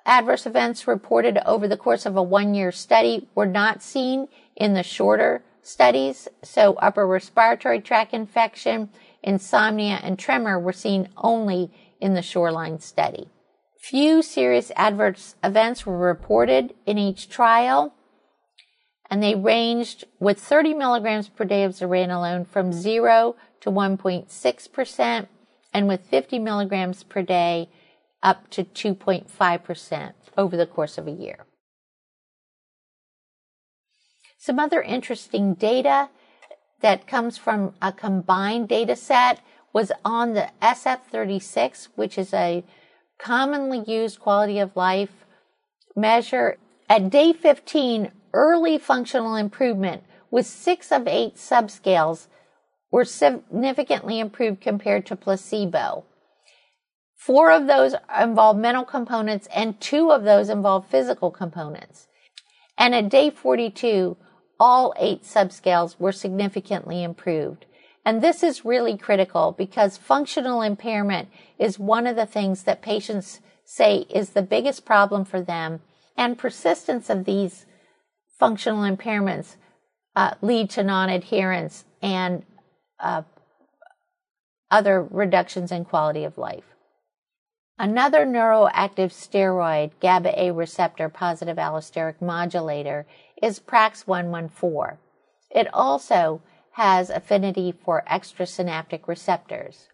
adverse 0.06 0.46
events 0.46 0.88
reported 0.88 1.38
over 1.46 1.68
the 1.68 1.78
course 1.78 2.06
of 2.06 2.16
a 2.16 2.24
one 2.24 2.56
year 2.56 2.72
study 2.72 3.28
were 3.36 3.46
not 3.46 3.84
seen 3.84 4.28
in 4.56 4.74
the 4.74 4.84
shorter 4.84 5.44
studies. 5.62 6.28
So 6.44 6.74
upper 6.76 7.06
respiratory 7.06 7.82
tract 7.82 8.14
infection 8.14 8.90
insomnia, 9.24 10.00
and 10.02 10.18
tremor 10.18 10.60
were 10.60 10.74
seen 10.74 11.10
only 11.18 11.72
in 12.00 12.14
the 12.14 12.22
shoreline 12.22 12.80
study. 12.80 13.28
Few 13.80 14.22
serious 14.22 14.72
adverse 14.76 15.36
events 15.44 15.86
were 15.86 15.98
reported 15.98 16.74
in 16.86 16.98
each 16.98 17.30
trial, 17.30 17.94
and 19.12 19.22
they 19.22 19.36
ranged 19.36 20.06
with 20.22 20.40
30 20.40 20.74
milligrams 20.74 21.28
per 21.28 21.44
day 21.44 21.66
of 21.66 21.74
zuranolone 21.74 22.48
from 22.48 22.72
0 22.72 23.36
to 23.60 23.70
1.6%, 23.70 25.28
and 25.74 25.88
with 25.88 26.02
50 26.08 26.40
milligrams 26.40 27.04
per 27.04 27.22
day 27.22 27.70
up 28.24 28.50
to 28.50 28.64
2.5% 28.64 30.14
over 30.38 30.56
the 30.56 30.66
course 30.66 30.98
of 30.98 31.08
a 31.08 31.12
year. 31.12 31.46
Some 34.38 34.60
other 34.60 34.82
interesting 34.82 35.56
data 35.56 36.10
that 36.80 37.06
comes 37.06 37.38
from 37.38 37.74
a 37.82 37.92
combined 37.92 38.70
data 38.70 38.96
set 38.96 39.42
was 39.74 39.92
on 40.06 40.34
the 40.34 40.50
SF36, 40.62 41.90
which 41.96 42.18
is 42.18 42.34
a 42.34 42.64
commonly 43.20 43.84
used 43.86 44.20
quality 44.20 44.58
of 44.58 44.76
life 44.76 45.26
measure. 45.96 46.58
At 46.90 47.10
day 47.10 47.34
15, 47.34 48.12
early 48.34 48.78
functional 48.78 49.36
improvement 49.36 50.04
with 50.30 50.46
six 50.46 50.92
of 50.92 51.08
eight 51.08 51.36
subscales 51.36 52.28
were 52.92 53.06
significantly 53.06 54.20
improved 54.20 54.62
compared 54.62 55.06
to 55.06 55.16
placebo. 55.16 56.06
Four 57.16 57.52
of 57.52 57.68
those 57.68 57.94
involve 58.20 58.58
mental 58.58 58.84
components 58.84 59.48
and 59.56 59.80
two 59.80 60.12
of 60.12 60.24
those 60.24 60.50
involve 60.50 60.88
physical 60.88 61.30
components. 61.32 62.08
And 62.78 62.96
at 62.96 63.10
day 63.10 63.30
42, 63.30 64.18
all 64.60 64.94
eight 64.98 65.24
subscales 65.24 66.00
were 66.00 66.12
significantly 66.12 67.04
improved. 67.04 67.66
And 68.04 68.22
this 68.22 68.42
is 68.42 68.66
really 68.66 68.98
critical 68.98 69.54
because 69.56 69.98
functional 69.98 70.62
impairment 70.62 71.30
is 71.60 71.78
one 71.78 72.08
of 72.08 72.16
the 72.16 72.26
things 72.26 72.64
that 72.64 72.82
patients 72.82 73.40
say 73.64 74.08
is 74.10 74.32
the 74.32 74.42
biggest 74.42 74.86
problem 74.86 75.24
for 75.24 75.42
them. 75.42 75.82
And 76.18 76.38
persistence 76.38 77.10
of 77.10 77.26
these 77.26 77.66
functional 78.42 78.82
impairments 78.82 79.56
uh, 80.16 80.34
lead 80.42 80.68
to 80.68 80.82
non-adherence 80.84 81.86
and 82.02 82.44
uh, 83.00 83.22
other 84.72 85.04
reductions 85.12 85.72
in 85.72 85.86
quality 85.86 86.24
of 86.24 86.40
life. 86.40 86.64
Another 87.78 88.26
neuroactive 88.26 89.12
steroid, 89.12 89.92
GABA 90.02 90.42
A 90.42 90.52
receptor 90.52 91.08
positive 91.08 91.58
allosteric 91.58 92.20
modulator, 92.20 93.06
is 93.42 93.60
Prax114. 93.60 94.98
It 95.52 95.68
also 95.72 96.42
has 96.72 97.12
affinity 97.12 97.72
for 97.86 98.04
extrasynaptic 98.10 99.08
receptors. 99.08 99.88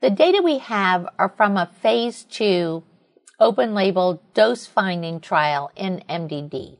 The 0.00 0.10
data 0.10 0.40
we 0.40 0.58
have 0.58 1.08
are 1.18 1.32
from 1.36 1.56
a 1.56 1.70
phase 1.82 2.22
two 2.22 2.84
open 3.40 3.74
label 3.74 4.22
dose 4.34 4.66
finding 4.66 5.18
trial 5.18 5.72
in 5.74 6.04
MDD. 6.08 6.76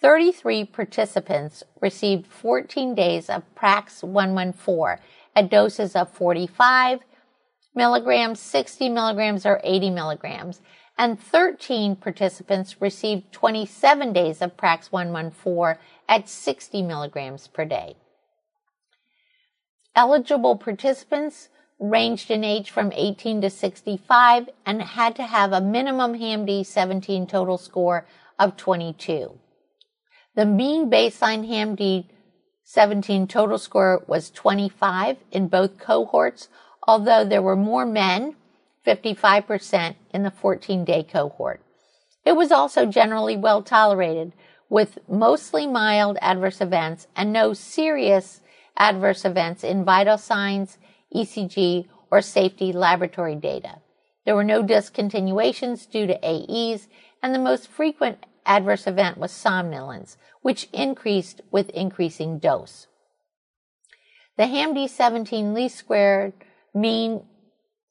33 0.00 0.64
participants 0.64 1.62
received 1.80 2.26
14 2.26 2.94
days 2.94 3.28
of 3.28 3.42
Prax114 3.54 4.98
at 5.36 5.50
doses 5.50 5.94
of 5.94 6.10
45 6.10 7.00
milligrams, 7.74 8.40
60 8.40 8.88
milligrams, 8.88 9.44
or 9.44 9.60
80 9.62 9.90
milligrams, 9.90 10.62
and 10.96 11.20
13 11.20 11.96
participants 11.96 12.80
received 12.80 13.32
27 13.32 14.12
days 14.12 14.40
of 14.40 14.56
Prax 14.56 14.90
114 14.90 15.78
at 16.08 16.28
60 16.28 16.82
milligrams 16.82 17.46
per 17.48 17.64
day. 17.64 17.96
Eligible 19.94 20.56
participants 20.56 21.48
ranged 21.78 22.30
in 22.30 22.44
age 22.44 22.70
from 22.70 22.92
18 22.94 23.40
to 23.42 23.50
65 23.50 24.48
and 24.64 24.82
had 24.82 25.14
to 25.16 25.22
have 25.22 25.52
a 25.52 25.60
minimum 25.60 26.14
HAM-D 26.14 26.64
17 26.64 27.26
total 27.26 27.58
score 27.58 28.06
of 28.38 28.56
22. 28.56 29.38
The 30.40 30.46
mean 30.46 30.90
baseline 30.90 31.46
HAM-D 31.46 32.08
17 32.64 33.26
total 33.26 33.58
score 33.58 34.02
was 34.06 34.30
25 34.30 35.18
in 35.30 35.48
both 35.48 35.76
cohorts, 35.76 36.48
although 36.88 37.26
there 37.26 37.42
were 37.42 37.56
more 37.56 37.84
men 37.84 38.36
55% 38.86 39.96
in 40.14 40.22
the 40.22 40.30
14 40.30 40.82
day 40.86 41.02
cohort. 41.02 41.60
It 42.24 42.36
was 42.36 42.50
also 42.50 42.86
generally 42.86 43.36
well 43.36 43.60
tolerated 43.60 44.32
with 44.70 44.98
mostly 45.06 45.66
mild 45.66 46.16
adverse 46.22 46.62
events 46.62 47.06
and 47.14 47.34
no 47.34 47.52
serious 47.52 48.40
adverse 48.78 49.26
events 49.26 49.62
in 49.62 49.84
vital 49.84 50.16
signs, 50.16 50.78
ECG, 51.14 51.86
or 52.10 52.22
safety 52.22 52.72
laboratory 52.72 53.36
data. 53.36 53.82
There 54.24 54.36
were 54.36 54.42
no 54.42 54.62
discontinuations 54.62 55.84
due 55.84 56.06
to 56.06 56.18
AEs, 56.26 56.88
and 57.22 57.34
the 57.34 57.38
most 57.38 57.68
frequent 57.68 58.24
adverse 58.46 58.86
event 58.86 59.18
was 59.18 59.30
somnolence, 59.30 60.16
which 60.42 60.68
increased 60.72 61.40
with 61.50 61.70
increasing 61.70 62.38
dose. 62.38 62.86
The 64.36 64.46
HAM-D17 64.46 65.52
least 65.52 65.76
squared 65.76 66.32
mean 66.74 67.22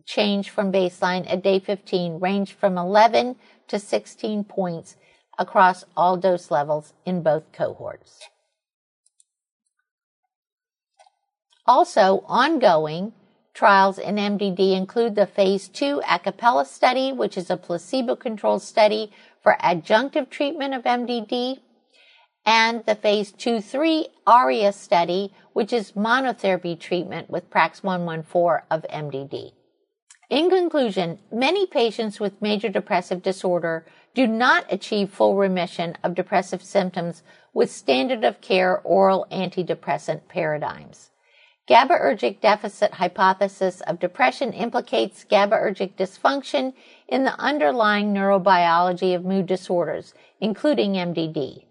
change 0.05 0.49
from 0.49 0.71
baseline 0.71 1.29
at 1.31 1.43
day 1.43 1.59
15 1.59 2.19
ranged 2.19 2.53
from 2.53 2.77
11 2.77 3.35
to 3.67 3.77
16 3.77 4.43
points 4.45 4.95
across 5.37 5.85
all 5.95 6.17
dose 6.17 6.49
levels 6.49 6.93
in 7.05 7.21
both 7.21 7.51
cohorts. 7.51 8.19
Also, 11.65 12.23
ongoing 12.27 13.13
trials 13.53 13.99
in 13.99 14.15
MDD 14.15 14.75
include 14.75 15.13
the 15.13 15.27
phase 15.27 15.67
2 15.67 16.01
Acapella 16.03 16.65
study, 16.65 17.11
which 17.11 17.37
is 17.37 17.51
a 17.51 17.57
placebo-controlled 17.57 18.63
study 18.63 19.11
for 19.43 19.55
adjunctive 19.61 20.29
treatment 20.31 20.73
of 20.73 20.83
MDD, 20.83 21.59
and 22.49 22.83
the 22.87 22.95
phase 22.95 23.31
2-3 23.31 24.05
ARIA 24.25 24.71
study, 24.71 25.31
which 25.53 25.71
is 25.71 25.91
monotherapy 25.91 26.77
treatment 26.79 27.29
with 27.29 27.47
Prax 27.51 27.83
114 27.83 28.65
of 28.71 28.81
MDD. 28.91 29.51
In 30.31 30.49
conclusion, 30.49 31.19
many 31.31 31.67
patients 31.67 32.19
with 32.19 32.41
major 32.41 32.67
depressive 32.67 33.21
disorder 33.21 33.85
do 34.15 34.25
not 34.25 34.65
achieve 34.67 35.11
full 35.11 35.35
remission 35.35 35.95
of 36.03 36.15
depressive 36.15 36.63
symptoms 36.63 37.21
with 37.53 37.69
standard 37.69 38.23
of 38.23 38.41
care 38.41 38.79
oral 38.79 39.27
antidepressant 39.31 40.27
paradigms. 40.27 41.11
GABAergic 41.69 42.41
deficit 42.41 42.95
hypothesis 42.95 43.81
of 43.81 43.99
depression 43.99 44.53
implicates 44.53 45.23
GABAergic 45.29 45.93
dysfunction 45.93 46.73
in 47.07 47.25
the 47.25 47.39
underlying 47.39 48.11
neurobiology 48.11 49.15
of 49.15 49.23
mood 49.23 49.45
disorders, 49.45 50.15
including 50.41 50.93
MDD. 50.93 51.68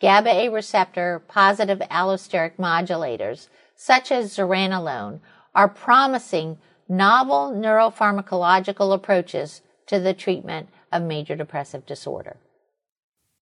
GABA 0.00 0.30
A 0.30 0.48
receptor 0.48 1.22
positive 1.26 1.80
allosteric 1.90 2.56
modulators, 2.56 3.48
such 3.74 4.12
as 4.12 4.36
zuranolone, 4.36 5.18
are 5.54 5.68
promising 5.68 6.58
novel 6.88 7.52
neuropharmacological 7.52 8.94
approaches 8.94 9.60
to 9.86 9.98
the 9.98 10.14
treatment 10.14 10.68
of 10.92 11.02
major 11.02 11.34
depressive 11.34 11.84
disorder. 11.84 12.36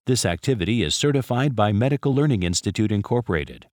This 0.07 0.25
activity 0.25 0.83
is 0.83 0.95
certified 0.95 1.55
by 1.55 1.73
Medical 1.73 2.15
Learning 2.15 2.43
Institute 2.43 2.93
Incorporated. 2.93 3.67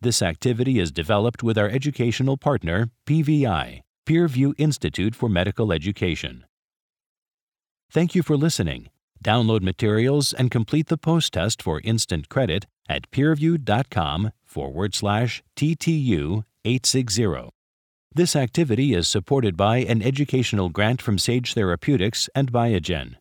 This 0.00 0.22
activity 0.22 0.78
is 0.78 0.92
developed 0.92 1.42
with 1.42 1.58
our 1.58 1.68
educational 1.68 2.36
partner, 2.36 2.90
PVI, 3.06 3.80
Peerview 4.06 4.54
Institute 4.58 5.14
for 5.14 5.28
Medical 5.28 5.72
Education. 5.72 6.44
Thank 7.90 8.14
you 8.14 8.22
for 8.22 8.36
listening. 8.36 8.90
Download 9.24 9.62
materials 9.62 10.32
and 10.32 10.50
complete 10.50 10.88
the 10.88 10.98
post 10.98 11.32
test 11.32 11.62
for 11.62 11.80
instant 11.82 12.28
credit 12.28 12.66
at 12.88 13.10
peerview.com 13.10 14.32
forward 14.44 14.94
slash 14.94 15.42
TTU 15.56 16.44
860. 16.64 17.50
This 18.14 18.34
activity 18.34 18.94
is 18.94 19.06
supported 19.06 19.56
by 19.56 19.78
an 19.78 20.02
educational 20.02 20.70
grant 20.70 21.02
from 21.02 21.18
Sage 21.18 21.54
Therapeutics 21.54 22.28
and 22.34 22.50
Biogen. 22.50 23.16